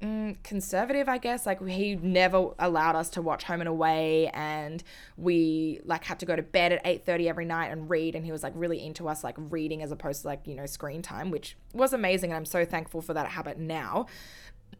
mm, 0.00 0.40
conservative, 0.42 1.08
I 1.08 1.18
guess. 1.18 1.46
Like 1.46 1.66
he 1.66 1.96
never 1.96 2.50
allowed 2.58 2.94
us 2.94 3.10
to 3.10 3.22
watch 3.22 3.44
Home 3.44 3.60
and 3.60 3.68
Away, 3.68 4.28
and 4.32 4.82
we 5.16 5.80
like 5.84 6.04
had 6.04 6.20
to 6.20 6.26
go 6.26 6.36
to 6.36 6.42
bed 6.42 6.72
at 6.72 6.80
eight 6.84 7.04
thirty 7.04 7.28
every 7.28 7.44
night 7.44 7.70
and 7.70 7.90
read. 7.90 8.14
And 8.14 8.24
he 8.24 8.32
was 8.32 8.42
like 8.42 8.52
really 8.56 8.84
into 8.84 9.08
us 9.08 9.22
like 9.24 9.36
reading 9.36 9.82
as 9.82 9.92
opposed 9.92 10.22
to 10.22 10.28
like 10.28 10.46
you 10.46 10.54
know 10.54 10.66
screen 10.66 11.02
time, 11.02 11.30
which 11.30 11.56
was 11.74 11.92
amazing. 11.92 12.30
And 12.30 12.36
I'm 12.36 12.46
so 12.46 12.64
thankful 12.64 13.02
for 13.02 13.14
that 13.14 13.28
habit 13.28 13.58
now 13.58 14.06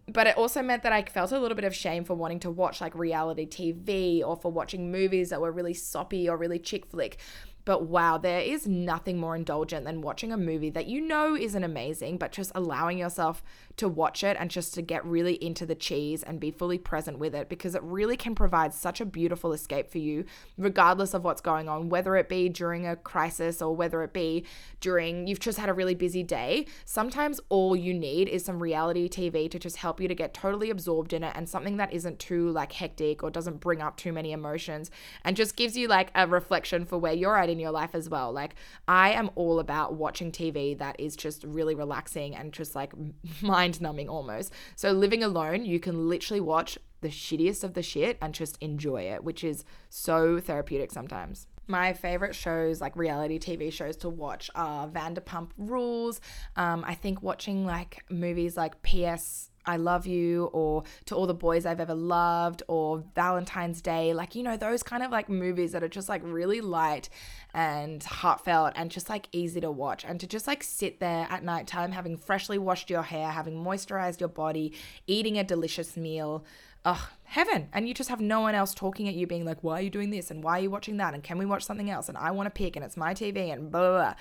but 0.09 0.27
it 0.27 0.37
also 0.37 0.63
meant 0.63 0.83
that 0.83 0.93
I 0.93 1.03
felt 1.03 1.33
a 1.33 1.39
little 1.39 1.55
bit 1.55 1.65
of 1.65 1.75
shame 1.75 2.05
for 2.05 2.15
wanting 2.15 2.41
to 2.41 2.51
watch 2.51 2.81
like 2.81 2.95
reality 2.95 3.47
TV 3.47 4.23
or 4.27 4.37
for 4.37 4.51
watching 4.51 4.91
movies 4.91 5.31
that 5.31 5.41
were 5.41 5.53
really 5.53 5.75
soppy 5.75 6.29
or 6.29 6.37
really 6.37 6.59
chick 6.59 6.87
flick. 6.87 7.19
But 7.65 7.85
wow, 7.85 8.19
there 8.19 8.41
is 8.41 8.67
nothing 8.67 9.19
more 9.19 9.37
indulgent 9.37 9.85
than 9.85 10.03
watching 10.03 10.33
a 10.33 10.37
movie 10.37 10.71
that 10.71 10.87
you 10.87 11.01
know 11.01 11.37
isn't 11.37 11.65
amazing, 11.65 12.19
but 12.19 12.33
just 12.33 12.53
allowing 12.55 12.99
yourself 12.99 13.43
to 13.77 13.89
watch 13.89 14.25
it 14.25 14.37
and 14.41 14.51
just 14.51 14.75
to 14.75 14.83
get 14.83 15.05
really 15.05 15.35
into 15.35 15.67
the 15.67 15.75
cheese 15.75 16.23
and 16.23 16.41
be 16.41 16.51
fully 16.51 16.79
present 16.79 17.19
with 17.19 17.35
it 17.35 17.49
because 17.49 17.75
it 17.75 17.83
really 17.83 18.17
can 18.17 18.35
provide 18.35 18.73
such 18.75 19.01
a 19.01 19.05
beautiful 19.05 19.53
escape 19.53 19.91
for 19.91 19.99
you, 19.99 20.25
regardless 20.57 21.15
of 21.15 21.25
what's 21.25 21.41
going 21.41 21.69
on, 21.69 21.89
whether 21.89 22.17
it 22.17 22.29
be 22.29 22.49
during 22.49 22.87
a 22.87 22.97
crisis 22.97 23.61
or 23.61 23.75
whether 23.75 24.03
it 24.03 24.13
be 24.13 24.45
during 24.81 25.27
you've 25.27 25.41
just 25.41 25.59
had 25.59 25.69
a 25.69 25.75
really 25.75 25.95
busy 25.95 26.23
day. 26.23 26.67
Sometimes 26.85 27.41
all 27.49 27.77
you 27.77 27.93
need 27.93 28.29
is 28.29 28.45
some 28.45 28.63
reality 28.63 29.09
TV 29.09 29.51
to 29.51 29.59
just 29.59 29.77
help 29.77 30.01
you 30.01 30.09
to 30.09 30.15
get 30.15 30.35
totally 30.35 30.71
absorbed 30.71 31.13
in 31.13 31.23
it 31.23 31.33
and 31.35 31.49
something 31.49 31.77
that 31.77 31.93
isn't 31.93 32.19
too 32.19 32.51
like 32.51 32.73
hectic 32.73 33.23
or 33.23 33.31
doesn't 33.31 33.61
bring 33.61 33.83
up 33.83 33.97
too 33.97 34.13
many 34.13 34.33
emotions 34.33 34.91
and 35.25 35.37
just 35.37 35.57
gives 35.57 35.77
you 35.77 35.89
like 35.89 36.11
a 36.15 36.27
reflection 36.27 36.85
for 36.85 36.99
where 36.99 37.13
you're 37.13 37.37
at 37.37 37.50
in 37.51 37.59
your 37.59 37.71
life 37.71 37.95
as 37.95 38.09
well. 38.09 38.33
Like 38.33 38.55
I 38.89 39.11
am 39.13 39.31
all 39.35 39.61
about 39.61 39.95
watching 39.95 40.33
TV 40.33 40.77
that 40.79 40.99
is 40.99 41.17
just 41.17 41.45
really 41.45 41.75
relaxing 41.75 42.35
and 42.35 42.53
just 42.53 42.75
like 42.75 42.93
mind 43.43 43.81
numbing 43.81 44.09
almost. 44.09 44.53
So, 44.77 44.93
living 44.93 45.23
alone, 45.23 45.65
you 45.65 45.81
can 45.81 46.09
literally 46.09 46.41
watch 46.41 46.79
the 47.01 47.09
shittiest 47.09 47.65
of 47.65 47.75
the 47.75 47.83
shit 47.83 48.19
and 48.21 48.35
just 48.35 48.59
enjoy 48.61 49.03
it, 49.03 49.25
which 49.25 49.43
is 49.43 49.65
so 49.89 50.39
therapeutic 50.39 50.91
sometimes. 50.93 51.47
My 51.67 51.93
favorite 51.93 52.35
shows, 52.35 52.81
like 52.81 52.97
reality 52.97 53.39
TV 53.39 53.73
shows 53.73 53.97
to 53.99 54.09
watch, 54.09 54.51
are 54.55 54.89
Vanderpump 54.89 55.51
Rules. 55.57 56.21
Um, 56.57 56.85
I 56.87 56.95
think 56.95 57.23
watching 57.23 57.65
like 57.65 58.05
movies 58.11 58.57
like 58.57 58.83
P.S. 58.83 59.50
I 59.67 59.77
Love 59.77 60.07
You 60.07 60.45
or 60.53 60.85
To 61.07 61.15
All 61.15 61.27
the 61.27 61.35
Boys 61.35 61.67
I've 61.67 61.81
Ever 61.81 61.95
Loved 61.95 62.63
or 62.69 63.05
Valentine's 63.15 63.81
Day, 63.81 64.13
like, 64.15 64.35
you 64.35 64.43
know, 64.43 64.57
those 64.57 64.83
kind 64.83 65.03
of 65.03 65.11
like 65.11 65.29
movies 65.29 65.73
that 65.73 65.83
are 65.83 65.89
just 65.89 66.09
like 66.09 66.23
really 66.25 66.61
light 66.61 67.09
and 67.53 68.03
heartfelt 68.03 68.73
and 68.77 68.91
just 68.91 69.09
like 69.09 69.29
easy 69.33 69.61
to 69.61 69.71
watch. 69.71 70.05
And 70.05 70.19
to 70.21 70.27
just 70.27 70.47
like 70.47 70.63
sit 70.63 71.01
there 71.01 71.27
at 71.31 71.45
nighttime, 71.45 71.93
having 71.93 72.17
freshly 72.17 72.59
washed 72.59 72.91
your 72.91 73.03
hair, 73.03 73.31
having 73.31 73.63
moisturized 73.63 74.21
your 74.21 74.29
body, 74.29 74.73
eating 75.07 75.39
a 75.39 75.45
delicious 75.45 75.97
meal 75.97 76.45
oh, 76.85 77.11
heaven. 77.25 77.69
And 77.73 77.87
you 77.87 77.95
just 77.95 78.11
have 78.11 78.21
no 78.21 78.41
one 78.41 78.55
else 78.55 78.75
talking 78.75 79.09
at 79.09 79.15
you, 79.15 79.27
being 79.27 79.45
like, 79.45 79.63
why 79.63 79.79
are 79.79 79.83
you 79.83 79.91
doing 79.91 80.11
this? 80.11 80.31
And 80.31 80.43
why 80.43 80.59
are 80.59 80.63
you 80.63 80.71
watching 80.71 80.97
that? 80.99 81.15
And 81.15 81.23
can 81.23 81.39
we 81.39 81.47
watch 81.47 81.65
something 81.65 81.91
else? 81.91 82.09
And 82.09 82.17
I 82.17 82.31
want 82.31 82.47
to 82.47 82.51
pick, 82.51 82.77
and 82.77 82.85
it's 82.85 82.97
my 82.97 83.15
TV, 83.15 83.53
and 83.53 83.71
blah, 83.71 83.81
blah, 83.81 83.91
blah. 83.91 84.15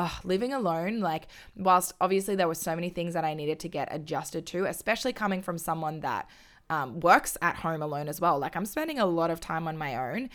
Oh, 0.00 0.18
living 0.22 0.52
alone, 0.52 1.00
like, 1.00 1.26
whilst 1.56 1.92
obviously 2.00 2.36
there 2.36 2.46
were 2.46 2.54
so 2.54 2.74
many 2.74 2.88
things 2.88 3.14
that 3.14 3.24
I 3.24 3.34
needed 3.34 3.58
to 3.60 3.68
get 3.68 3.88
adjusted 3.90 4.46
to, 4.46 4.64
especially 4.66 5.12
coming 5.12 5.42
from 5.42 5.58
someone 5.58 6.00
that 6.00 6.28
um, 6.70 7.00
works 7.00 7.36
at 7.42 7.56
home 7.56 7.82
alone 7.82 8.08
as 8.08 8.20
well. 8.20 8.38
Like, 8.38 8.54
I'm 8.54 8.64
spending 8.64 9.00
a 9.00 9.06
lot 9.06 9.30
of 9.30 9.40
time 9.40 9.66
on 9.66 9.76
my 9.76 9.96
own 9.96 10.30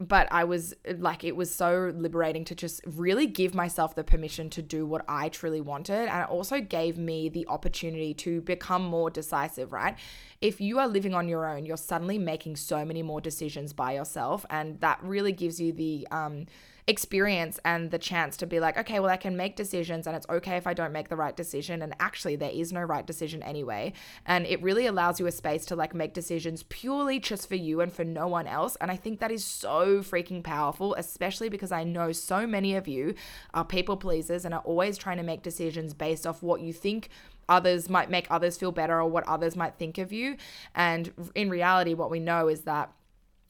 but 0.00 0.26
I 0.32 0.44
was 0.44 0.74
like, 0.98 1.22
it 1.22 1.36
was 1.36 1.54
so 1.54 1.92
liberating 1.94 2.44
to 2.46 2.54
just 2.54 2.80
really 2.84 3.26
give 3.26 3.54
myself 3.54 3.94
the 3.94 4.02
permission 4.02 4.50
to 4.50 4.62
do 4.62 4.84
what 4.84 5.04
I 5.08 5.28
truly 5.28 5.60
wanted. 5.60 6.08
And 6.08 6.22
it 6.22 6.28
also 6.28 6.60
gave 6.60 6.98
me 6.98 7.28
the 7.28 7.46
opportunity 7.46 8.12
to 8.14 8.40
become 8.40 8.84
more 8.84 9.08
decisive, 9.08 9.72
right? 9.72 9.96
If 10.40 10.60
you 10.60 10.78
are 10.80 10.88
living 10.88 11.14
on 11.14 11.28
your 11.28 11.46
own, 11.46 11.64
you're 11.64 11.76
suddenly 11.76 12.18
making 12.18 12.56
so 12.56 12.84
many 12.84 13.02
more 13.02 13.20
decisions 13.20 13.72
by 13.72 13.94
yourself. 13.94 14.44
And 14.50 14.80
that 14.80 14.98
really 15.02 15.32
gives 15.32 15.60
you 15.60 15.72
the, 15.72 16.08
um, 16.10 16.46
experience 16.86 17.58
and 17.64 17.90
the 17.90 17.98
chance 17.98 18.36
to 18.36 18.46
be 18.46 18.60
like, 18.60 18.76
okay, 18.76 19.00
well, 19.00 19.10
I 19.10 19.16
can 19.16 19.36
make 19.36 19.56
decisions 19.56 20.06
and 20.06 20.14
it's 20.14 20.28
okay 20.28 20.56
if 20.56 20.66
I 20.66 20.74
don't 20.74 20.92
make 20.92 21.08
the 21.08 21.16
right 21.16 21.34
decision. 21.34 21.80
And 21.80 21.94
actually, 21.98 22.36
there 22.36 22.50
is 22.50 22.72
no 22.72 22.82
right 22.82 23.06
decision 23.06 23.42
anyway. 23.42 23.94
And 24.26 24.46
it 24.46 24.62
really 24.62 24.86
allows 24.86 25.18
you 25.18 25.26
a 25.26 25.32
space 25.32 25.64
to 25.66 25.76
like 25.76 25.94
make 25.94 26.12
decisions 26.12 26.62
purely 26.64 27.18
just 27.18 27.48
for 27.48 27.54
you 27.54 27.80
and 27.80 27.92
for 27.92 28.04
no 28.04 28.28
one 28.28 28.46
else. 28.46 28.76
And 28.76 28.90
I 28.90 28.96
think 28.96 29.20
that 29.20 29.30
is 29.30 29.44
so 29.44 30.00
freaking 30.00 30.42
powerful, 30.42 30.94
especially 30.94 31.48
because 31.48 31.72
I 31.72 31.84
know 31.84 32.12
so 32.12 32.46
many 32.46 32.74
of 32.74 32.86
you 32.86 33.14
are 33.54 33.64
people 33.64 33.96
pleasers 33.96 34.44
and 34.44 34.52
are 34.52 34.60
always 34.60 34.98
trying 34.98 35.16
to 35.16 35.22
make 35.22 35.42
decisions 35.42 35.94
based 35.94 36.26
off 36.26 36.42
what 36.42 36.60
you 36.60 36.72
think 36.72 37.08
others 37.48 37.90
might 37.90 38.10
make 38.10 38.26
others 38.30 38.56
feel 38.56 38.72
better 38.72 38.98
or 38.98 39.06
what 39.06 39.26
others 39.28 39.56
might 39.56 39.74
think 39.74 39.98
of 39.98 40.12
you. 40.12 40.36
And 40.74 41.12
in 41.34 41.50
reality, 41.50 41.94
what 41.94 42.10
we 42.10 42.20
know 42.20 42.48
is 42.48 42.62
that 42.62 42.90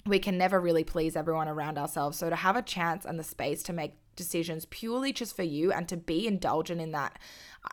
we 0.07 0.19
can 0.19 0.37
never 0.37 0.61
really 0.61 0.85
please 0.85 1.17
everyone 1.17 1.49
around 1.49 1.79
ourselves. 1.79 2.19
So 2.19 2.29
to 2.29 2.37
have 2.37 2.57
a 2.57 2.63
chance 2.63 3.05
and 3.05 3.19
the 3.19 3.25
space 3.25 3.63
to 3.65 3.73
make 3.73 3.95
decisions 4.17 4.67
purely 4.67 5.13
just 5.13 5.35
for 5.35 5.43
you 5.43 5.73
and 5.73 5.89
to 5.89 5.97
be 5.97 6.27
indulgent 6.27 6.81
in 6.81 6.93
that 6.93 7.19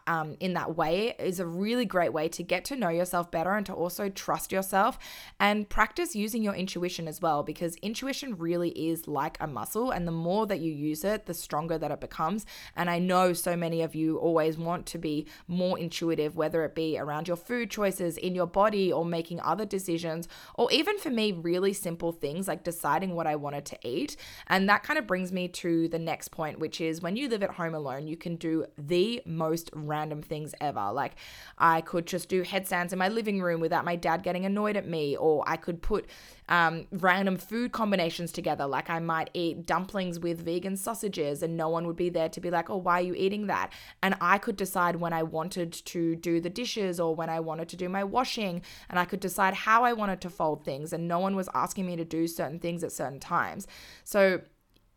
um, 0.08 0.36
in 0.40 0.54
that 0.54 0.76
way 0.76 1.16
is 1.20 1.40
a 1.40 1.46
really 1.46 1.86
great 1.86 2.14
way 2.14 2.28
to 2.30 2.44
get 2.44 2.66
to 2.66 2.76
know 2.76 2.90
yourself 2.90 3.32
better 3.32 3.52
and 3.52 3.66
to 3.66 3.74
also 3.74 4.10
trust 4.10 4.52
yourself 4.52 4.98
and 5.40 5.70
practice 5.70 6.16
using 6.16 6.44
your 6.44 6.54
intuition 6.54 7.08
as 7.08 7.22
well 7.22 7.44
because 7.44 7.76
intuition 7.78 8.38
really 8.38 8.70
is 8.70 9.08
like 9.08 9.38
a 9.40 9.48
muscle 9.48 9.92
and 9.92 10.08
the 10.08 10.12
more 10.12 10.46
that 10.48 10.60
you 10.60 10.72
use 10.72 11.04
it 11.04 11.26
the 11.26 11.34
stronger 11.34 11.78
that 11.78 11.92
it 11.92 12.00
becomes. 12.00 12.46
And 12.76 12.90
i 12.90 13.00
know 13.00 13.34
so 13.34 13.56
many 13.56 13.82
of 13.82 13.96
you 13.96 14.18
always 14.18 14.58
want 14.58 14.86
to 14.88 14.98
be 14.98 15.28
more 15.48 15.78
intuitive 15.78 16.36
whether 16.36 16.64
it 16.64 16.76
be 16.76 16.98
around 16.98 17.28
your 17.28 17.38
food 17.38 17.70
choices 17.70 18.18
in 18.18 18.36
your 18.36 18.48
body 18.48 18.92
or 18.92 19.06
making 19.06 19.40
other 19.42 19.66
decisions 19.66 20.28
or 20.56 20.72
even 20.72 20.98
for 20.98 21.10
me 21.10 21.32
really 21.32 21.74
simple 21.74 22.12
things 22.12 22.48
like 22.48 22.64
deciding 22.64 23.16
what 23.16 23.28
i 23.28 23.36
wanted 23.36 23.66
to 23.66 23.78
eat. 23.84 24.16
And 24.48 24.68
that 24.70 24.84
kind 24.84 24.98
of 24.98 25.08
brings 25.08 25.32
me 25.32 25.48
to 25.48 25.88
the 25.88 26.00
next 26.00 26.30
point 26.30 26.60
which 26.60 26.82
is 26.82 27.02
when 27.02 27.16
you 27.16 27.28
live 27.28 27.44
at 27.44 27.52
home 27.52 27.76
alone 27.76 28.08
you 28.08 28.18
can 28.18 28.36
do 28.36 28.66
the 28.78 29.22
most 29.26 29.70
random 29.88 30.22
things 30.22 30.54
ever. 30.62 30.92
Like 30.92 31.16
I 31.58 31.82
could 31.82 32.08
just 32.08 32.30
do 32.30 32.44
headstands 32.44 32.94
in 32.94 33.00
my 33.00 33.10
living 33.10 33.42
room 33.42 33.60
without 33.62 33.86
my 33.86 33.96
dad 33.96 34.24
getting 34.24 34.46
annoyed 34.46 34.78
at 34.78 34.88
me, 34.88 35.16
or 35.16 35.44
I 35.48 35.58
could 35.58 35.82
put 35.82 36.08
um, 36.50 36.86
random 36.92 37.38
food 37.38 37.72
combinations 37.72 38.32
together. 38.32 38.68
Like 38.68 38.90
I 38.90 39.00
might 39.00 39.30
eat 39.34 39.66
dumplings 39.66 40.20
with 40.20 40.44
vegan 40.44 40.76
sausages, 40.76 41.44
and 41.44 41.56
no 41.56 41.70
one 41.70 41.88
would 41.88 41.96
be 41.96 42.10
there 42.10 42.30
to 42.30 42.42
be 42.42 42.52
like, 42.52 42.70
oh, 42.70 42.78
why 42.78 43.00
are 43.00 43.04
you 43.04 43.14
eating 43.16 43.48
that? 43.48 43.72
And 44.04 44.16
I 44.20 44.38
could 44.38 44.58
decide 44.58 44.98
when 44.98 45.14
I 45.14 45.24
wanted 45.24 45.72
to 45.72 46.16
do 46.16 46.42
the 46.42 46.50
dishes 46.50 47.00
or 47.00 47.16
when 47.16 47.30
I 47.30 47.40
wanted 47.40 47.70
to 47.70 47.78
do 47.78 47.90
my 47.90 48.04
washing, 48.04 48.62
and 48.90 49.00
I 49.00 49.06
could 49.06 49.20
decide 49.20 49.54
how 49.54 49.84
I 49.84 49.94
wanted 49.94 50.22
to 50.22 50.30
fold 50.30 50.66
things, 50.66 50.94
and 50.94 51.08
no 51.08 51.20
one 51.20 51.36
was 51.36 51.50
asking 51.54 51.86
me 51.86 51.96
to 51.96 52.06
do 52.06 52.28
certain 52.28 52.60
things 52.60 52.84
at 52.84 52.92
certain 52.92 53.20
times. 53.20 53.68
So, 54.04 54.42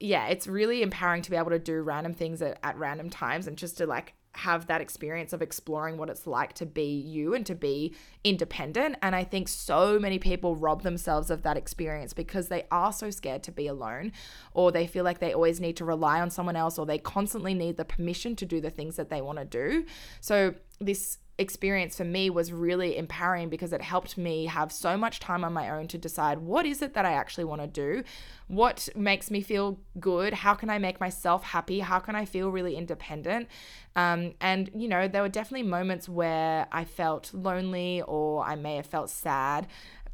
yeah, 0.01 0.27
it's 0.27 0.47
really 0.47 0.83
empowering 0.83 1.23
to 1.23 1.31
be 1.31 1.37
able 1.37 1.51
to 1.51 1.59
do 1.59 1.81
random 1.83 2.15
things 2.15 2.43
at, 2.43 2.59
at 2.63 2.77
random 2.77 3.11
times 3.11 3.47
and 3.47 3.57
just 3.57 3.79
to 3.79 3.87
like 3.87 4.15
have 4.37 4.67
that 4.67 4.81
experience 4.81 5.33
of 5.33 5.43
exploring 5.43 5.97
what 5.97 6.11
it's 6.11 6.27
like 6.27 6.53
to 6.55 6.67
be 6.67 7.01
you 7.01 7.35
and 7.35 7.47
to 7.47 7.55
be 7.55 7.95
independent. 8.25 8.97
And 9.03 9.15
I 9.15 9.25
think 9.25 9.49
so 9.49 9.99
many 9.99 10.19
people 10.19 10.57
rob 10.57 10.83
themselves 10.83 11.31
of 11.31 11.43
that 11.43 11.57
experience 11.57 12.13
because 12.13 12.49
they 12.49 12.67
are 12.71 12.93
so 12.93 13.11
scared 13.11 13.43
to 13.45 13.53
be 13.53 13.67
alone, 13.67 14.13
or 14.53 14.73
they 14.73 14.87
feel 14.87 15.05
like 15.05 15.19
they 15.19 15.33
always 15.33 15.61
need 15.61 15.77
to 15.77 15.85
rely 15.85 16.21
on 16.21 16.31
someone 16.31 16.57
else, 16.57 16.79
or 16.79 16.87
they 16.87 16.99
constantly 16.99 17.55
need 17.55 17.77
the 17.77 17.85
permission 17.85 18.37
to 18.37 18.47
do 18.47 18.61
the 18.61 18.71
things 18.71 18.97
that 18.97 19.11
they 19.11 19.21
want 19.21 19.39
to 19.39 19.45
do. 19.45 19.85
So, 20.21 20.55
this 20.81 21.19
experience 21.37 21.97
for 21.97 22.05
me 22.05 22.31
was 22.31 22.53
really 22.53 22.97
empowering 22.97 23.49
because 23.49 23.73
it 23.73 23.83
helped 23.83 24.17
me 24.17 24.47
have 24.47 24.71
so 24.71 24.97
much 24.97 25.19
time 25.19 25.45
on 25.45 25.53
my 25.53 25.69
own 25.69 25.89
to 25.89 25.99
decide 25.99 26.39
what 26.39 26.65
is 26.65 26.81
it 26.81 26.95
that 26.95 27.05
I 27.05 27.13
actually 27.13 27.45
want 27.45 27.61
to 27.61 27.67
do? 27.67 28.05
What 28.47 28.89
makes 28.95 29.31
me 29.31 29.41
feel 29.41 29.81
good? 29.99 30.33
How 30.33 30.55
can 30.55 30.71
I 30.71 30.79
make 30.79 31.01
myself 31.01 31.43
happy? 31.43 31.81
How 31.81 31.99
can 31.99 32.15
I 32.15 32.25
feel 32.25 32.51
really 32.51 32.77
independent? 32.77 33.49
Um, 33.97 34.35
and, 34.41 34.71
you 34.77 34.87
know, 34.87 35.09
there 35.09 35.23
were 35.23 35.29
definitely 35.29 35.67
moments 35.67 36.09
where 36.09 36.69
I 36.71 36.85
felt 36.85 37.35
lonely 37.35 38.03
or 38.03 38.45
I 38.45 38.55
may 38.55 38.77
have 38.77 38.87
felt 38.87 39.11
sad, 39.11 39.67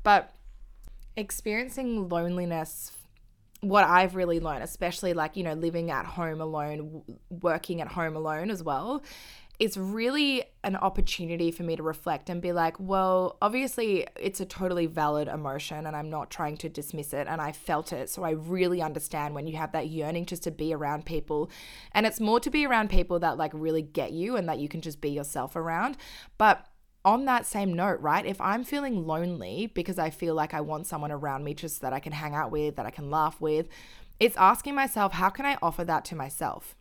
but 0.03 0.33
experiencing 1.17 2.09
loneliness 2.09 2.93
what 3.61 3.85
I've 3.85 4.15
really 4.15 4.41
learned, 4.41 4.65
especially 4.65 5.13
like, 5.13 5.37
you 5.37 5.45
know, 5.45 5.53
living 5.53 5.91
at 5.91 6.07
home 6.07 6.41
alone, 6.41 7.03
working 7.29 7.83
at 7.83 7.89
home 7.89 8.17
alone 8.17 8.51
as 8.51 8.63
well, 8.63 9.03
it's 9.61 9.77
really 9.77 10.43
an 10.65 10.75
opportunity 10.75 11.51
for 11.51 11.65
me 11.65 11.77
to 11.77 11.83
reflect 11.83 12.31
and 12.31 12.41
be 12.41 12.51
like, 12.51 12.81
well, 12.81 13.37
obviously 13.43 14.07
it's 14.19 14.41
a 14.41 14.47
totally 14.47 14.87
valid 14.87 15.29
emotion 15.29 15.87
and 15.87 15.95
I'm 15.95 16.09
not 16.09 16.31
trying 16.31 16.57
to 16.59 16.71
dismiss 16.71 17.13
it 17.13 17.29
and 17.29 17.43
I 17.43 17.53
felt 17.53 17.93
it. 17.93 18.09
So 18.09 18.23
I 18.23 18.31
really 18.31 18.81
understand 18.81 19.35
when 19.35 19.47
you 19.47 19.59
have 19.59 19.73
that 19.73 19.89
yearning 19.89 20.25
just 20.25 20.43
to 20.45 20.51
be 20.51 20.73
around 20.73 21.05
people. 21.05 21.51
And 21.93 22.07
it's 22.07 22.21
more 22.21 22.41
to 22.41 22.49
be 22.49 22.65
around 22.65 22.89
people 22.89 23.19
that 23.19 23.37
like 23.37 23.53
really 23.53 23.83
get 23.83 24.13
you 24.13 24.35
and 24.35 24.49
that 24.49 24.61
you 24.61 24.69
can 24.69 24.81
just 24.81 25.03
be 25.03 25.11
yourself 25.11 25.55
around. 25.55 25.99
But 26.39 26.67
on 27.05 27.27
that 27.27 27.45
same 27.45 27.75
note, 27.75 28.01
right? 28.01 28.25
If 28.25 28.41
I'm 28.41 28.65
feeling 28.65 29.07
lonely 29.07 29.67
because 29.75 29.99
I 29.99 30.09
feel 30.09 30.35
like 30.35 30.55
I 30.55 30.63
want 30.63 30.87
someone 30.87 31.13
around 31.13 31.45
me 31.45 31.53
just 31.53 31.83
that 31.83 31.93
I 31.93 32.01
can 32.01 32.13
hang 32.13 32.35
out 32.35 32.51
with, 32.51 32.77
that 32.77 32.87
I 32.87 32.91
can 32.91 33.11
laugh 33.11 33.43
with, 33.43 33.69
it's 34.19 34.37
asking 34.39 34.75
myself, 34.75 35.13
how 35.13 35.29
can 35.29 35.45
I 35.45 35.59
offer 35.61 35.85
that 35.85 36.07
to 36.07 36.17
myself? 36.17 36.77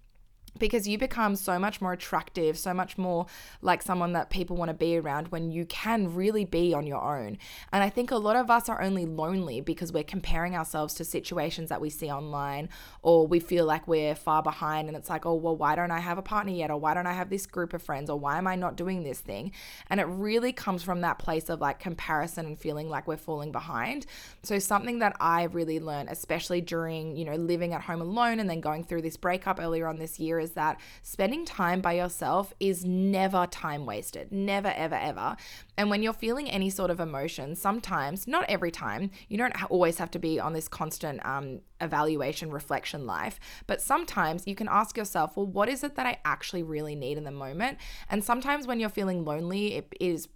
Because 0.60 0.88
you 0.88 0.98
become 0.98 1.36
so 1.36 1.58
much 1.58 1.82
more 1.82 1.94
attractive, 1.94 2.58
so 2.58 2.74
much 2.74 2.98
more 2.98 3.26
like 3.62 3.82
someone 3.82 4.14
that 4.14 4.30
people 4.30 4.56
want 4.56 4.70
to 4.70 4.74
be 4.74 4.98
around 4.98 5.30
when 5.30 5.52
you 5.52 5.66
can 5.66 6.14
really 6.14 6.46
be 6.46 6.74
on 6.74 6.86
your 6.86 7.02
own. 7.02 7.38
And 7.72 7.84
I 7.84 7.90
think 7.90 8.12
a 8.12 8.18
lot 8.18 8.36
of 8.36 8.50
us 8.50 8.70
are 8.70 8.82
only 8.82 9.06
lonely 9.06 9.62
because 9.62 9.92
we're 9.92 10.04
comparing 10.04 10.56
ourselves 10.56 10.94
to 10.96 11.06
situations 11.06 11.70
that 11.70 11.82
we 11.82 11.90
see 11.90 12.12
online 12.12 12.70
or 13.02 13.28
we 13.28 13.40
feel 13.40 13.66
like 13.66 13.88
we're 13.88 14.16
far 14.16 14.44
behind 14.44 14.88
and 14.88 14.98
it's 14.98 15.10
like, 15.10 15.26
oh, 15.26 15.36
well, 15.36 15.56
why 15.56 15.76
don't 15.76 15.92
I 15.92 16.00
have 16.00 16.18
a 16.18 16.22
partner 16.22 16.52
yet? 16.52 16.72
Or 16.72 16.78
why 16.78 16.94
don't 16.94 17.08
I 17.08 17.14
have 17.14 17.30
this 17.30 17.46
group 17.46 17.74
of 17.74 17.82
friends? 17.82 18.10
Or 18.10 18.20
why 18.20 18.38
am 18.38 18.48
I 18.48 18.56
not 18.56 18.76
doing 18.76 19.04
this 19.04 19.20
thing? 19.20 19.52
And 19.90 20.00
it 20.00 20.06
really 20.06 20.52
comes 20.52 20.84
from 20.84 21.02
that 21.02 21.20
place 21.20 21.50
of 21.50 21.62
like 21.62 21.80
comparison 21.80 22.46
and 22.46 22.60
feeling 22.60 22.90
like 22.90 23.08
we're 23.08 23.18
falling 23.18 23.52
behind. 23.52 24.06
So, 24.44 24.60
something 24.60 25.00
that 25.00 25.16
I 25.20 25.44
really 25.44 25.80
learned, 25.80 26.10
especially 26.10 26.62
during, 26.62 27.16
you 27.16 27.26
know, 27.26 27.36
living 27.36 27.74
at 27.74 27.82
home 27.82 28.02
alone 28.02 28.40
and 28.40 28.50
then 28.50 28.60
going 28.60 28.84
through 28.84 29.02
this 29.02 29.18
breakup 29.18 29.60
earlier 29.60 29.88
on 29.88 29.98
this 29.98 30.20
year, 30.20 30.40
is 30.40 30.49
that 30.54 30.80
spending 31.02 31.46
time 31.46 31.82
by 31.82 31.94
yourself 31.94 32.54
is 32.60 32.86
never 32.86 33.48
time 33.48 33.86
wasted. 33.86 34.32
Never, 34.32 34.70
ever, 34.70 34.96
ever. 34.96 35.36
And 35.78 35.90
when 35.90 36.04
you're 36.04 36.14
feeling 36.14 36.50
any 36.50 36.70
sort 36.70 36.92
of 36.92 37.00
emotion, 37.00 37.56
sometimes, 37.56 38.28
not 38.28 38.46
every 38.50 38.72
time, 38.72 39.12
you 39.28 39.38
don't 39.38 39.54
always 39.72 39.98
have 39.98 40.12
to 40.12 40.20
be 40.20 40.40
on 40.40 40.54
this 40.54 40.68
constant 40.68 41.26
um, 41.26 41.62
evaluation, 41.82 42.52
reflection 42.52 43.06
life, 43.06 43.40
but 43.68 43.82
sometimes 43.82 44.48
you 44.48 44.56
can 44.56 44.68
ask 44.70 44.98
yourself, 44.98 45.38
well, 45.38 45.46
what 45.46 45.70
is 45.70 45.84
it 45.84 45.96
that 45.96 46.06
I 46.06 46.20
actually 46.26 46.64
really 46.64 46.96
need 46.96 47.18
in 47.18 47.24
the 47.24 47.32
moment? 47.32 47.78
And 48.10 48.24
sometimes 48.24 48.68
when 48.68 48.80
you're 48.80 48.90
feeling 48.90 49.24
lonely, 49.24 49.76
it 49.76 49.94
is 50.00 50.28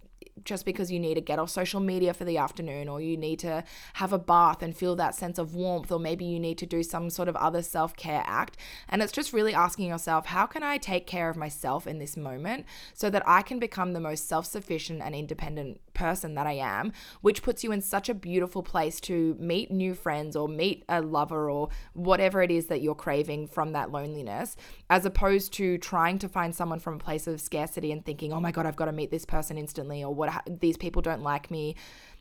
just 0.44 0.64
because 0.64 0.90
you 0.90 0.98
need 0.98 1.14
to 1.14 1.20
get 1.20 1.38
off 1.38 1.50
social 1.50 1.80
media 1.80 2.12
for 2.12 2.24
the 2.24 2.38
afternoon 2.38 2.88
or 2.88 3.00
you 3.00 3.16
need 3.16 3.38
to 3.38 3.62
have 3.94 4.12
a 4.12 4.18
bath 4.18 4.62
and 4.62 4.76
feel 4.76 4.96
that 4.96 5.14
sense 5.14 5.38
of 5.38 5.54
warmth 5.54 5.92
or 5.92 6.00
maybe 6.00 6.24
you 6.24 6.40
need 6.40 6.58
to 6.58 6.66
do 6.66 6.82
some 6.82 7.08
sort 7.08 7.28
of 7.28 7.36
other 7.36 7.62
self-care 7.62 8.22
act. 8.26 8.56
And 8.88 9.02
it's 9.02 9.12
just 9.12 9.32
really 9.32 9.54
asking 9.54 9.88
yourself 9.88 10.26
how 10.26 10.46
can 10.46 10.62
I 10.62 10.78
take 10.78 11.06
care 11.06 11.30
of 11.30 11.36
myself 11.36 11.86
in 11.86 11.98
this 11.98 12.16
moment 12.16 12.66
so 12.92 13.10
that 13.10 13.22
I 13.26 13.42
can 13.42 13.58
become 13.58 13.92
the 13.92 14.00
most 14.00 14.28
self-sufficient 14.28 15.02
and 15.02 15.14
independent 15.14 15.80
person 15.94 16.34
that 16.34 16.46
I 16.46 16.52
am 16.52 16.92
which 17.20 17.42
puts 17.42 17.64
you 17.64 17.72
in 17.72 17.80
such 17.80 18.08
a 18.08 18.14
beautiful 18.14 18.62
place 18.62 19.00
to 19.02 19.36
meet 19.38 19.70
new 19.70 19.94
friends 19.94 20.36
or 20.36 20.48
meet 20.48 20.84
a 20.88 21.00
lover 21.00 21.50
or 21.50 21.68
whatever 21.92 22.42
it 22.42 22.50
is 22.50 22.66
that 22.66 22.82
you're 22.82 22.94
craving 22.94 23.46
from 23.46 23.72
that 23.72 23.90
loneliness 23.90 24.56
as 24.90 25.06
opposed 25.06 25.52
to 25.54 25.78
trying 25.78 26.18
to 26.18 26.28
find 26.28 26.54
someone 26.54 26.78
from 26.78 26.94
a 26.94 26.98
place 26.98 27.26
of 27.26 27.40
scarcity 27.40 27.92
and 27.92 28.04
thinking 28.04 28.32
oh 28.32 28.40
my 28.40 28.52
god 28.52 28.66
I've 28.66 28.76
got 28.76 28.86
to 28.86 28.92
meet 28.92 29.10
this 29.10 29.24
person 29.24 29.56
instantly 29.56 30.02
or 30.04 30.14
what 30.14 30.42
these 30.60 30.76
people 30.76 31.02
don't 31.02 31.22
like 31.22 31.50
me 31.50 31.76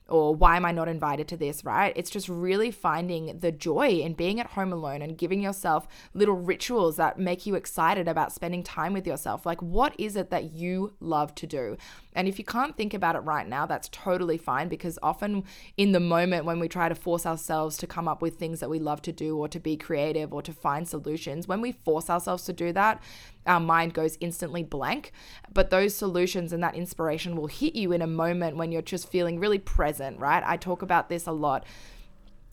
or 0.09 0.35
why 0.35 0.57
am 0.57 0.65
I 0.65 0.71
not 0.71 0.87
invited 0.87 1.27
to 1.29 1.37
this, 1.37 1.63
right? 1.63 1.93
It's 1.95 2.09
just 2.09 2.27
really 2.27 2.71
finding 2.71 3.39
the 3.39 3.51
joy 3.51 3.87
in 3.87 4.13
being 4.13 4.39
at 4.39 4.47
home 4.47 4.73
alone 4.73 5.01
and 5.01 5.17
giving 5.17 5.41
yourself 5.41 5.87
little 6.13 6.35
rituals 6.35 6.97
that 6.97 7.17
make 7.17 7.45
you 7.45 7.55
excited 7.55 8.07
about 8.07 8.33
spending 8.33 8.63
time 8.63 8.93
with 8.93 9.07
yourself. 9.07 9.45
Like, 9.45 9.61
what 9.61 9.95
is 9.97 10.15
it 10.15 10.29
that 10.29 10.51
you 10.51 10.93
love 10.99 11.33
to 11.35 11.47
do? 11.47 11.77
And 12.13 12.27
if 12.27 12.37
you 12.37 12.45
can't 12.45 12.75
think 12.75 12.93
about 12.93 13.15
it 13.15 13.19
right 13.19 13.47
now, 13.47 13.65
that's 13.65 13.89
totally 13.89 14.37
fine 14.37 14.67
because 14.67 14.99
often 15.01 15.45
in 15.77 15.93
the 15.93 15.99
moment 15.99 16.45
when 16.45 16.59
we 16.59 16.67
try 16.67 16.89
to 16.89 16.95
force 16.95 17.25
ourselves 17.25 17.77
to 17.77 17.87
come 17.87 18.07
up 18.07 18.21
with 18.21 18.35
things 18.35 18.59
that 18.59 18.69
we 18.69 18.79
love 18.79 19.01
to 19.03 19.11
do 19.11 19.37
or 19.37 19.47
to 19.47 19.59
be 19.59 19.77
creative 19.77 20.33
or 20.33 20.41
to 20.41 20.53
find 20.53 20.87
solutions, 20.87 21.47
when 21.47 21.61
we 21.61 21.71
force 21.71 22.09
ourselves 22.09 22.43
to 22.45 22.53
do 22.53 22.73
that, 22.73 23.01
our 23.45 23.59
mind 23.59 23.93
goes 23.93 24.17
instantly 24.19 24.63
blank. 24.63 25.11
But 25.53 25.69
those 25.69 25.95
solutions 25.95 26.53
and 26.53 26.63
that 26.63 26.75
inspiration 26.75 27.35
will 27.35 27.47
hit 27.47 27.75
you 27.75 27.91
in 27.91 28.01
a 28.01 28.07
moment 28.07 28.57
when 28.57 28.71
you're 28.71 28.81
just 28.81 29.09
feeling 29.09 29.39
really 29.39 29.59
present, 29.59 30.19
right? 30.19 30.43
I 30.45 30.57
talk 30.57 30.81
about 30.81 31.09
this 31.09 31.27
a 31.27 31.31
lot 31.31 31.65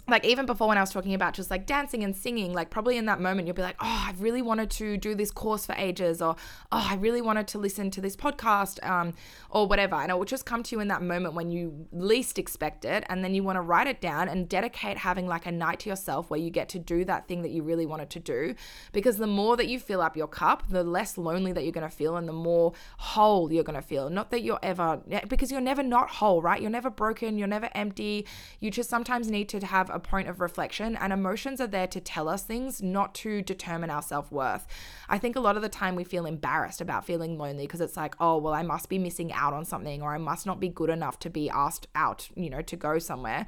like 0.09 0.25
even 0.25 0.47
before 0.47 0.69
when 0.69 0.79
I 0.79 0.81
was 0.81 0.91
talking 0.91 1.15
about 1.15 1.35
just 1.35 1.51
like 1.51 1.67
dancing 1.67 2.03
and 2.03 2.15
singing, 2.17 2.53
like 2.53 2.71
probably 2.71 2.97
in 2.97 3.07
that 3.07 3.21
moment 3.21 3.47
you'll 3.47 3.57
be 3.57 3.63
like, 3.63 3.77
oh, 3.81 4.05
I've 4.09 4.21
really 4.21 4.43
wanted 4.43 4.71
to 4.73 4.97
do 4.97 5.15
this 5.15 5.31
course 5.31 5.67
for 5.67 5.75
ages, 5.77 6.21
or 6.21 6.37
oh, 6.73 6.87
I 6.91 6.97
really 6.97 7.23
wanted 7.23 7.47
to 7.49 7.59
listen 7.59 7.91
to 7.93 8.01
this 8.01 8.17
podcast, 8.17 8.85
um, 8.89 9.15
or 9.51 9.67
whatever. 9.67 9.97
And 9.97 10.11
it 10.11 10.19
will 10.19 10.25
just 10.25 10.47
come 10.47 10.63
to 10.65 10.77
you 10.77 10.81
in 10.81 10.89
that 10.89 11.03
moment 11.03 11.35
when 11.35 11.51
you 11.51 11.87
least 11.93 12.39
expect 12.39 12.85
it, 12.85 13.05
and 13.09 13.25
then 13.25 13.35
you 13.35 13.43
want 13.43 13.57
to 13.57 13.63
write 13.63 13.87
it 13.87 14.01
down 14.01 14.29
and 14.29 14.49
dedicate 14.49 14.99
having 14.99 15.27
like 15.27 15.47
a 15.47 15.53
night 15.53 15.81
to 15.81 15.89
yourself 15.89 16.31
where 16.31 16.41
you 16.41 16.51
get 16.51 16.69
to 16.71 16.79
do 16.79 17.05
that 17.05 17.29
thing 17.29 17.43
that 17.43 17.51
you 17.51 17.63
really 17.63 17.87
wanted 17.87 18.11
to 18.11 18.21
do. 18.21 18.55
Because 18.93 19.19
the 19.19 19.27
more 19.27 19.57
that 19.57 19.69
you 19.69 19.79
fill 19.79 20.01
up 20.01 20.17
your 20.17 20.29
cup, 20.29 20.65
the 20.71 20.83
less 20.83 21.19
lonely 21.19 21.53
that 21.53 21.63
you're 21.63 21.73
gonna 21.73 21.91
feel, 21.91 22.17
and 22.17 22.29
the 22.29 22.33
more 22.33 22.73
whole 22.99 23.53
you're 23.53 23.65
gonna 23.65 23.83
feel. 23.83 24.11
Not 24.11 24.31
that 24.31 24.43
you're 24.43 24.59
ever 24.63 25.01
because 25.29 25.53
you're 25.53 25.61
never 25.61 25.83
not 25.83 26.11
whole, 26.11 26.43
right? 26.43 26.61
You're 26.61 26.71
never 26.71 26.91
broken, 26.91 27.39
you're 27.39 27.49
never 27.49 27.69
empty. 27.75 28.27
You 28.61 28.71
just 28.71 28.91
sometimes 28.91 29.31
need 29.31 29.49
to 29.51 29.65
have 29.67 29.90
a 29.91 29.99
point 29.99 30.29
of 30.29 30.41
reflection, 30.41 30.97
and 30.97 31.13
emotions 31.13 31.61
are 31.61 31.67
there 31.67 31.87
to 31.89 32.01
tell 32.01 32.29
us 32.29 32.43
things, 32.43 32.83
not 32.83 33.15
to 33.17 33.43
determine 33.43 33.91
our 33.91 34.03
self 34.03 34.31
worth. 34.31 34.67
I 35.09 35.19
think 35.19 35.37
a 35.37 35.41
lot 35.41 35.57
of 35.57 35.63
the 35.63 35.69
time 35.69 35.97
we 35.97 36.05
feel 36.05 36.27
embarrassed 36.27 36.81
about 36.81 37.05
feeling 37.05 37.39
lonely 37.39 37.65
because 37.65 37.81
it's 37.81 37.97
like, 37.97 38.15
oh, 38.21 38.39
well, 38.39 38.55
I 38.55 38.63
must 38.63 38.89
be 38.89 38.99
missing 38.99 39.33
out 39.33 39.53
on 39.53 39.65
something, 39.65 40.03
or 40.03 40.15
I 40.15 40.19
must 40.19 40.47
not 40.47 40.61
be 40.61 40.69
good 40.69 40.91
enough 40.91 41.19
to 41.21 41.31
be 41.31 41.51
asked 41.51 41.87
out, 41.95 42.29
you 42.35 42.51
know, 42.51 42.63
to 42.63 42.77
go 42.77 42.99
somewhere. 42.99 43.47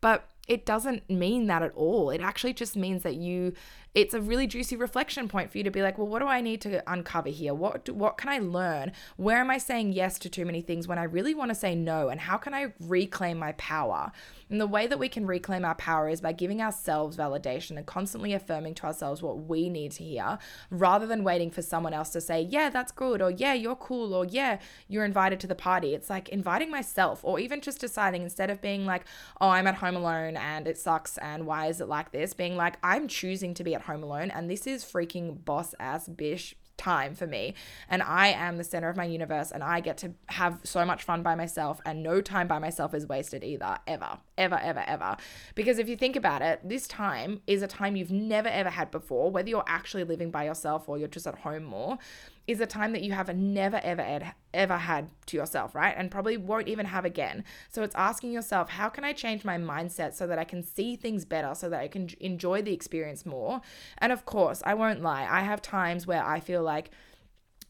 But 0.00 0.28
it 0.46 0.66
doesn't 0.66 1.08
mean 1.08 1.46
that 1.46 1.62
at 1.62 1.72
all. 1.74 2.10
It 2.10 2.20
actually 2.20 2.52
just 2.52 2.76
means 2.76 3.02
that 3.02 3.14
you 3.14 3.54
it's 3.94 4.12
a 4.12 4.20
really 4.20 4.48
juicy 4.48 4.74
reflection 4.74 5.28
point 5.28 5.52
for 5.52 5.58
you 5.58 5.62
to 5.62 5.70
be 5.70 5.80
like, 5.80 5.96
well, 5.98 6.06
what 6.08 6.18
do 6.18 6.26
I 6.26 6.40
need 6.40 6.60
to 6.62 6.82
uncover 6.90 7.28
here? 7.28 7.54
What 7.54 7.84
do, 7.84 7.94
what 7.94 8.18
can 8.18 8.28
I 8.28 8.38
learn? 8.38 8.90
Where 9.16 9.38
am 9.38 9.50
I 9.50 9.58
saying 9.58 9.92
yes 9.92 10.18
to 10.20 10.28
too 10.28 10.44
many 10.44 10.62
things 10.62 10.88
when 10.88 10.98
I 10.98 11.04
really 11.04 11.32
want 11.32 11.52
to 11.52 11.54
say 11.54 11.76
no? 11.76 12.08
And 12.08 12.20
how 12.20 12.36
can 12.36 12.54
I 12.54 12.72
reclaim 12.80 13.38
my 13.38 13.52
power? 13.52 14.10
And 14.50 14.60
the 14.60 14.66
way 14.66 14.88
that 14.88 14.98
we 14.98 15.08
can 15.08 15.26
reclaim 15.26 15.64
our 15.64 15.76
power 15.76 16.08
is 16.08 16.20
by 16.20 16.32
giving 16.32 16.60
ourselves 16.60 17.16
validation 17.16 17.76
and 17.76 17.86
constantly 17.86 18.32
affirming 18.32 18.74
to 18.74 18.86
ourselves 18.86 19.22
what 19.22 19.44
we 19.44 19.68
need 19.68 19.92
to 19.92 20.02
hear 20.02 20.38
rather 20.70 21.06
than 21.06 21.22
waiting 21.22 21.52
for 21.52 21.62
someone 21.62 21.94
else 21.94 22.10
to 22.10 22.20
say, 22.20 22.42
yeah, 22.42 22.70
that's 22.70 22.92
good, 22.92 23.22
or 23.22 23.30
yeah, 23.30 23.54
you're 23.54 23.76
cool, 23.76 24.12
or 24.12 24.24
yeah, 24.24 24.58
you're 24.88 25.04
invited 25.04 25.38
to 25.40 25.46
the 25.46 25.54
party. 25.54 25.94
It's 25.94 26.10
like 26.10 26.28
inviting 26.28 26.70
myself, 26.70 27.20
or 27.22 27.38
even 27.38 27.60
just 27.60 27.80
deciding 27.80 28.22
instead 28.22 28.50
of 28.50 28.60
being 28.60 28.84
like, 28.84 29.04
oh, 29.40 29.50
I'm 29.50 29.68
at 29.68 29.76
home 29.76 29.96
alone 29.96 30.33
and 30.36 30.66
it 30.66 30.78
sucks 30.78 31.18
and 31.18 31.46
why 31.46 31.66
is 31.66 31.80
it 31.80 31.88
like 31.88 32.12
this, 32.12 32.34
being 32.34 32.56
like, 32.56 32.76
I'm 32.82 33.08
choosing 33.08 33.54
to 33.54 33.64
be 33.64 33.74
at 33.74 33.82
home 33.82 34.02
alone 34.02 34.30
and 34.30 34.50
this 34.50 34.66
is 34.66 34.84
freaking 34.84 35.44
boss 35.44 35.74
ass 35.78 36.08
bish 36.08 36.54
time 36.76 37.14
for 37.14 37.26
me. 37.26 37.54
And 37.88 38.02
I 38.02 38.28
am 38.28 38.58
the 38.58 38.64
center 38.64 38.88
of 38.88 38.96
my 38.96 39.04
universe 39.04 39.50
and 39.50 39.62
I 39.62 39.80
get 39.80 39.98
to 39.98 40.14
have 40.26 40.60
so 40.64 40.84
much 40.84 41.02
fun 41.02 41.22
by 41.22 41.34
myself 41.34 41.80
and 41.84 42.02
no 42.02 42.20
time 42.20 42.48
by 42.48 42.58
myself 42.58 42.94
is 42.94 43.06
wasted 43.06 43.44
either, 43.44 43.78
ever, 43.86 44.18
ever, 44.36 44.58
ever, 44.62 44.84
ever. 44.86 45.16
Because 45.54 45.78
if 45.78 45.88
you 45.88 45.96
think 45.96 46.16
about 46.16 46.42
it, 46.42 46.60
this 46.64 46.86
time 46.86 47.40
is 47.46 47.62
a 47.62 47.66
time 47.66 47.96
you've 47.96 48.12
never 48.12 48.48
ever 48.48 48.70
had 48.70 48.90
before, 48.90 49.30
whether 49.30 49.48
you're 49.48 49.64
actually 49.66 50.04
living 50.04 50.30
by 50.30 50.44
yourself 50.44 50.88
or 50.88 50.98
you're 50.98 51.08
just 51.08 51.26
at 51.26 51.38
home 51.38 51.64
more 51.64 51.98
is 52.46 52.60
a 52.60 52.66
time 52.66 52.92
that 52.92 53.02
you 53.02 53.12
have 53.12 53.34
never 53.34 53.80
ever 53.82 54.34
ever 54.52 54.76
had 54.76 55.08
to 55.26 55.36
yourself, 55.36 55.74
right? 55.74 55.94
And 55.96 56.10
probably 56.10 56.36
won't 56.36 56.68
even 56.68 56.86
have 56.86 57.04
again. 57.04 57.42
So 57.70 57.82
it's 57.82 57.94
asking 57.94 58.32
yourself, 58.32 58.68
how 58.70 58.88
can 58.88 59.02
I 59.02 59.12
change 59.12 59.44
my 59.44 59.56
mindset 59.56 60.14
so 60.14 60.26
that 60.26 60.38
I 60.38 60.44
can 60.44 60.62
see 60.62 60.94
things 60.96 61.24
better, 61.24 61.54
so 61.54 61.68
that 61.70 61.80
I 61.80 61.88
can 61.88 62.10
enjoy 62.20 62.62
the 62.62 62.72
experience 62.72 63.24
more? 63.24 63.62
And 63.98 64.12
of 64.12 64.26
course, 64.26 64.62
I 64.64 64.74
won't 64.74 65.02
lie. 65.02 65.26
I 65.28 65.40
have 65.40 65.62
times 65.62 66.06
where 66.06 66.24
I 66.24 66.40
feel 66.40 66.62
like 66.62 66.90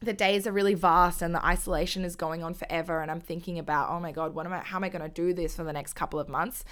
the 0.05 0.13
days 0.13 0.47
are 0.47 0.51
really 0.51 0.73
vast 0.73 1.21
and 1.21 1.33
the 1.33 1.45
isolation 1.45 2.05
is 2.05 2.15
going 2.15 2.43
on 2.43 2.53
forever 2.53 3.01
and 3.01 3.11
i'm 3.11 3.19
thinking 3.19 3.59
about 3.59 3.89
oh 3.89 3.99
my 3.99 4.11
god 4.11 4.33
what 4.33 4.45
am 4.45 4.53
i 4.53 4.59
how 4.59 4.77
am 4.77 4.83
i 4.83 4.89
going 4.89 5.01
to 5.01 5.09
do 5.09 5.33
this 5.33 5.55
for 5.55 5.63
the 5.63 5.73
next 5.73 5.93
couple 5.93 6.19
of 6.19 6.29
months? 6.29 6.63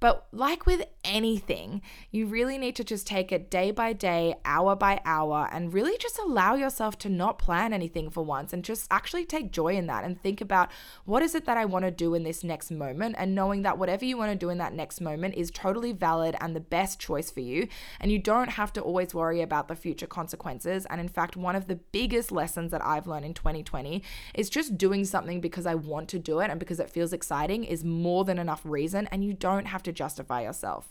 But 0.00 0.26
like 0.32 0.66
with 0.66 0.86
anything 1.04 1.82
you 2.10 2.26
really 2.26 2.58
need 2.58 2.76
to 2.76 2.84
just 2.84 3.06
take 3.06 3.32
it 3.32 3.50
day 3.50 3.70
by 3.70 3.92
day 3.92 4.34
hour 4.44 4.74
by 4.74 5.00
hour 5.04 5.48
and 5.52 5.72
really 5.72 5.96
just 5.98 6.18
allow 6.18 6.54
yourself 6.54 6.98
to 6.98 7.08
not 7.08 7.38
plan 7.38 7.72
anything 7.72 8.10
for 8.10 8.24
once 8.24 8.52
and 8.52 8.64
just 8.64 8.86
actually 8.90 9.24
take 9.24 9.52
joy 9.52 9.76
in 9.76 9.86
that 9.86 10.04
and 10.04 10.20
think 10.20 10.40
about 10.40 10.70
what 11.04 11.22
is 11.22 11.34
it 11.34 11.44
that 11.44 11.56
i 11.56 11.64
want 11.64 11.84
to 11.84 11.90
do 11.90 12.14
in 12.14 12.22
this 12.22 12.42
next 12.42 12.70
moment 12.70 13.14
and 13.18 13.34
knowing 13.34 13.62
that 13.62 13.78
whatever 13.78 14.04
you 14.04 14.16
want 14.16 14.30
to 14.30 14.36
do 14.36 14.50
in 14.50 14.58
that 14.58 14.74
next 14.74 15.00
moment 15.00 15.34
is 15.34 15.50
totally 15.50 15.92
valid 15.92 16.34
and 16.40 16.56
the 16.56 16.60
best 16.60 16.98
choice 16.98 17.30
for 17.30 17.40
you 17.40 17.68
and 18.00 18.10
you 18.10 18.18
don't 18.18 18.50
have 18.50 18.72
to 18.72 18.80
always 18.80 19.14
worry 19.14 19.40
about 19.40 19.68
the 19.68 19.76
future 19.76 20.06
consequences. 20.06 20.86
And 20.86 21.00
in 21.00 21.08
fact 21.08 21.36
one 21.36 21.56
of 21.56 21.66
the 21.66 21.76
biggest 21.76 22.32
lessons 22.32 22.70
lessons 22.70 22.79
that 22.80 22.86
I've 22.86 23.06
learned 23.06 23.26
in 23.26 23.34
2020 23.34 24.02
is 24.34 24.50
just 24.50 24.78
doing 24.78 25.04
something 25.04 25.40
because 25.40 25.66
I 25.66 25.74
want 25.74 26.08
to 26.10 26.18
do 26.18 26.40
it 26.40 26.50
and 26.50 26.58
because 26.58 26.80
it 26.80 26.90
feels 26.90 27.12
exciting 27.12 27.64
is 27.64 27.84
more 27.84 28.24
than 28.24 28.38
enough 28.38 28.62
reason, 28.64 29.06
and 29.08 29.24
you 29.24 29.32
don't 29.32 29.66
have 29.66 29.82
to 29.84 29.92
justify 29.92 30.42
yourself. 30.42 30.88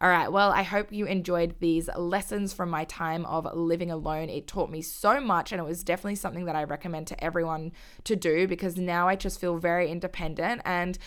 All 0.00 0.08
right, 0.08 0.30
well, 0.30 0.50
I 0.50 0.64
hope 0.64 0.92
you 0.92 1.06
enjoyed 1.06 1.54
these 1.60 1.88
lessons 1.96 2.52
from 2.52 2.68
my 2.68 2.84
time 2.84 3.24
of 3.26 3.46
living 3.54 3.92
alone. 3.92 4.28
It 4.28 4.48
taught 4.48 4.68
me 4.68 4.82
so 4.82 5.20
much, 5.20 5.52
and 5.52 5.60
it 5.60 5.64
was 5.64 5.84
definitely 5.84 6.16
something 6.16 6.46
that 6.46 6.56
I 6.56 6.64
recommend 6.64 7.06
to 7.06 7.24
everyone 7.24 7.72
to 8.02 8.16
do 8.16 8.48
because 8.48 8.76
now 8.76 9.06
I 9.06 9.14
just 9.14 9.40
feel 9.40 9.56
very 9.56 9.88
independent. 9.88 10.62
And 10.64 10.98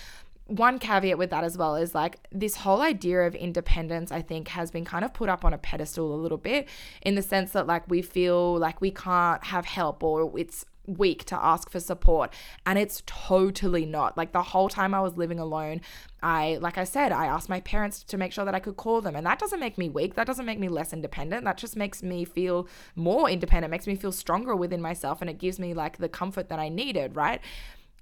one 0.47 0.79
caveat 0.79 1.17
with 1.17 1.29
that 1.29 1.43
as 1.43 1.57
well 1.57 1.75
is 1.75 1.93
like 1.93 2.19
this 2.31 2.55
whole 2.57 2.81
idea 2.81 3.21
of 3.21 3.35
independence, 3.35 4.11
I 4.11 4.21
think, 4.21 4.49
has 4.49 4.71
been 4.71 4.85
kind 4.85 5.03
of 5.05 5.13
put 5.13 5.29
up 5.29 5.45
on 5.45 5.53
a 5.53 5.57
pedestal 5.57 6.13
a 6.13 6.15
little 6.15 6.37
bit 6.37 6.67
in 7.01 7.15
the 7.15 7.21
sense 7.21 7.51
that 7.51 7.67
like 7.67 7.87
we 7.89 8.01
feel 8.01 8.57
like 8.57 8.81
we 8.81 8.91
can't 8.91 9.43
have 9.45 9.65
help 9.65 10.03
or 10.03 10.37
it's 10.39 10.65
weak 10.87 11.25
to 11.25 11.35
ask 11.43 11.69
for 11.69 11.81
support 11.81 12.33
and 12.65 12.79
it's 12.79 13.03
totally 13.05 13.85
not. 13.85 14.17
Like 14.17 14.31
the 14.31 14.41
whole 14.41 14.69
time 14.69 14.93
i 14.93 15.01
was 15.01 15.17
living 15.17 15.37
alone 15.39 15.81
i 16.23 16.57
like 16.61 16.79
i 16.79 16.83
said 16.83 17.11
i 17.11 17.27
asked 17.27 17.47
my 17.47 17.59
parents 17.59 18.01
to 18.03 18.17
make 18.17 18.31
sure 18.31 18.43
that 18.43 18.55
i 18.55 18.59
could 18.59 18.75
call 18.75 19.01
them 19.01 19.15
and 19.15 19.25
that 19.25 19.37
doesn't 19.37 19.59
make 19.59 19.77
me 19.77 19.89
weak. 19.89 20.15
That 20.15 20.25
doesn't 20.27 20.45
make 20.45 20.59
me 20.59 20.69
less 20.69 20.93
independent. 20.93 21.43
That 21.43 21.57
just 21.57 21.75
makes 21.75 22.01
me 22.01 22.23
feel 22.23 22.67
more 22.95 23.29
independent. 23.29 23.69
Makes 23.69 23.87
me 23.87 23.95
feel 23.95 24.13
stronger 24.13 24.55
within 24.55 24.81
myself 24.81 25.19
and 25.19 25.29
it 25.29 25.37
gives 25.39 25.59
me 25.59 25.73
like 25.73 25.97
the 25.97 26.09
comfort 26.09 26.47
that 26.47 26.59
i 26.59 26.69
needed 26.69 27.15
right 27.17 27.41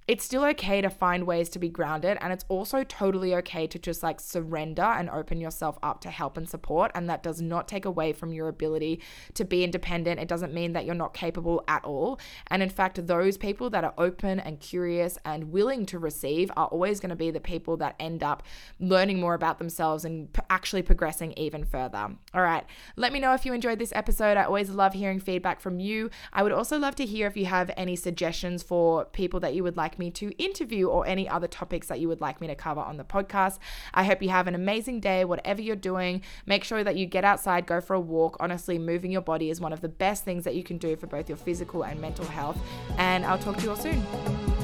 it's 0.08 0.24
still 0.24 0.44
okay 0.44 0.80
to 0.80 0.88
find 0.88 1.26
ways 1.26 1.48
to 1.48 1.58
be 1.58 1.68
grounded 1.68 2.16
and 2.20 2.32
it's 2.32 2.44
also 2.48 2.84
totally 2.84 3.34
okay 3.34 3.66
to 3.66 3.78
just 3.78 4.02
like 4.04 4.20
surrender 4.20 4.82
and 4.82 5.10
open 5.10 5.40
yourself 5.40 5.78
up 5.82 6.00
to 6.00 6.10
help 6.10 6.36
and 6.36 6.48
support 6.48 6.92
and 6.94 7.10
that 7.10 7.24
does 7.24 7.42
not 7.42 7.66
take 7.66 7.84
away 7.84 8.12
from 8.12 8.32
your 8.32 8.48
ability 8.48 9.00
to 9.34 9.44
be 9.44 9.64
independent. 9.64 10.20
It 10.20 10.28
doesn't 10.28 10.54
mean 10.54 10.74
that 10.74 10.84
you're 10.84 10.94
not 10.94 11.12
capable 11.12 11.64
at 11.66 11.84
all. 11.84 12.20
And 12.48 12.62
in 12.62 12.68
fact 12.68 13.04
those 13.06 13.36
people 13.36 13.68
that 13.70 13.82
are 13.82 13.94
open 13.98 14.38
and 14.38 14.60
curious 14.60 15.18
and 15.24 15.50
willing 15.50 15.84
to 15.86 15.98
receive 15.98 16.52
are 16.56 16.66
always 16.66 17.00
going 17.00 17.10
to 17.10 17.16
be 17.16 17.32
the 17.32 17.40
people 17.40 17.76
that 17.78 17.96
end 17.98 18.22
up 18.22 18.44
learning 18.78 19.18
more 19.18 19.34
about 19.34 19.58
themselves 19.58 20.04
and 20.04 20.28
actually 20.50 20.82
progressing 20.82 21.32
even 21.36 21.64
further. 21.64 22.10
All 22.32 22.42
right 22.42 22.64
let 22.96 23.12
me 23.12 23.18
know 23.18 23.34
if 23.34 23.44
you 23.44 23.52
enjoyed 23.52 23.78
this 23.78 23.92
episode. 23.94 24.36
I 24.36 24.44
always 24.44 24.70
love 24.70 24.94
hearing 24.94 25.18
feedback 25.18 25.60
from 25.60 25.80
you. 25.80 26.10
I 26.32 26.42
would 26.42 26.52
also 26.52 26.78
love 26.78 26.94
to 26.96 27.06
hear 27.06 27.26
if 27.26 27.36
you 27.36 27.46
have 27.46 27.70
any 27.76 27.96
suggestions 27.96 28.62
for 28.62 29.04
people 29.04 29.40
that 29.40 29.54
you 29.54 29.62
would 29.64 29.76
like 29.96 29.98
me 29.98 30.10
to 30.10 30.30
interview 30.42 30.88
or 30.88 31.06
any 31.06 31.28
other 31.28 31.46
topics 31.46 31.88
that 31.88 32.00
you 32.00 32.08
would 32.08 32.20
like 32.20 32.40
me 32.40 32.46
to 32.46 32.54
cover 32.54 32.80
on 32.80 32.96
the 32.96 33.04
podcast. 33.04 33.58
I 33.94 34.04
hope 34.04 34.22
you 34.22 34.28
have 34.28 34.46
an 34.46 34.54
amazing 34.54 35.00
day, 35.00 35.24
whatever 35.24 35.62
you're 35.62 35.76
doing. 35.76 36.22
Make 36.44 36.64
sure 36.64 36.84
that 36.84 36.96
you 36.96 37.06
get 37.06 37.24
outside, 37.24 37.66
go 37.66 37.80
for 37.80 37.94
a 37.94 38.00
walk. 38.00 38.36
Honestly, 38.40 38.78
moving 38.78 39.10
your 39.10 39.22
body 39.22 39.50
is 39.50 39.60
one 39.60 39.72
of 39.72 39.80
the 39.80 39.88
best 39.88 40.24
things 40.24 40.44
that 40.44 40.54
you 40.54 40.62
can 40.62 40.78
do 40.78 40.96
for 40.96 41.06
both 41.06 41.28
your 41.28 41.38
physical 41.38 41.84
and 41.84 42.00
mental 42.00 42.26
health. 42.26 42.58
And 42.98 43.24
I'll 43.24 43.38
talk 43.38 43.56
to 43.56 43.62
you 43.62 43.70
all 43.70 43.76
soon. 43.76 44.55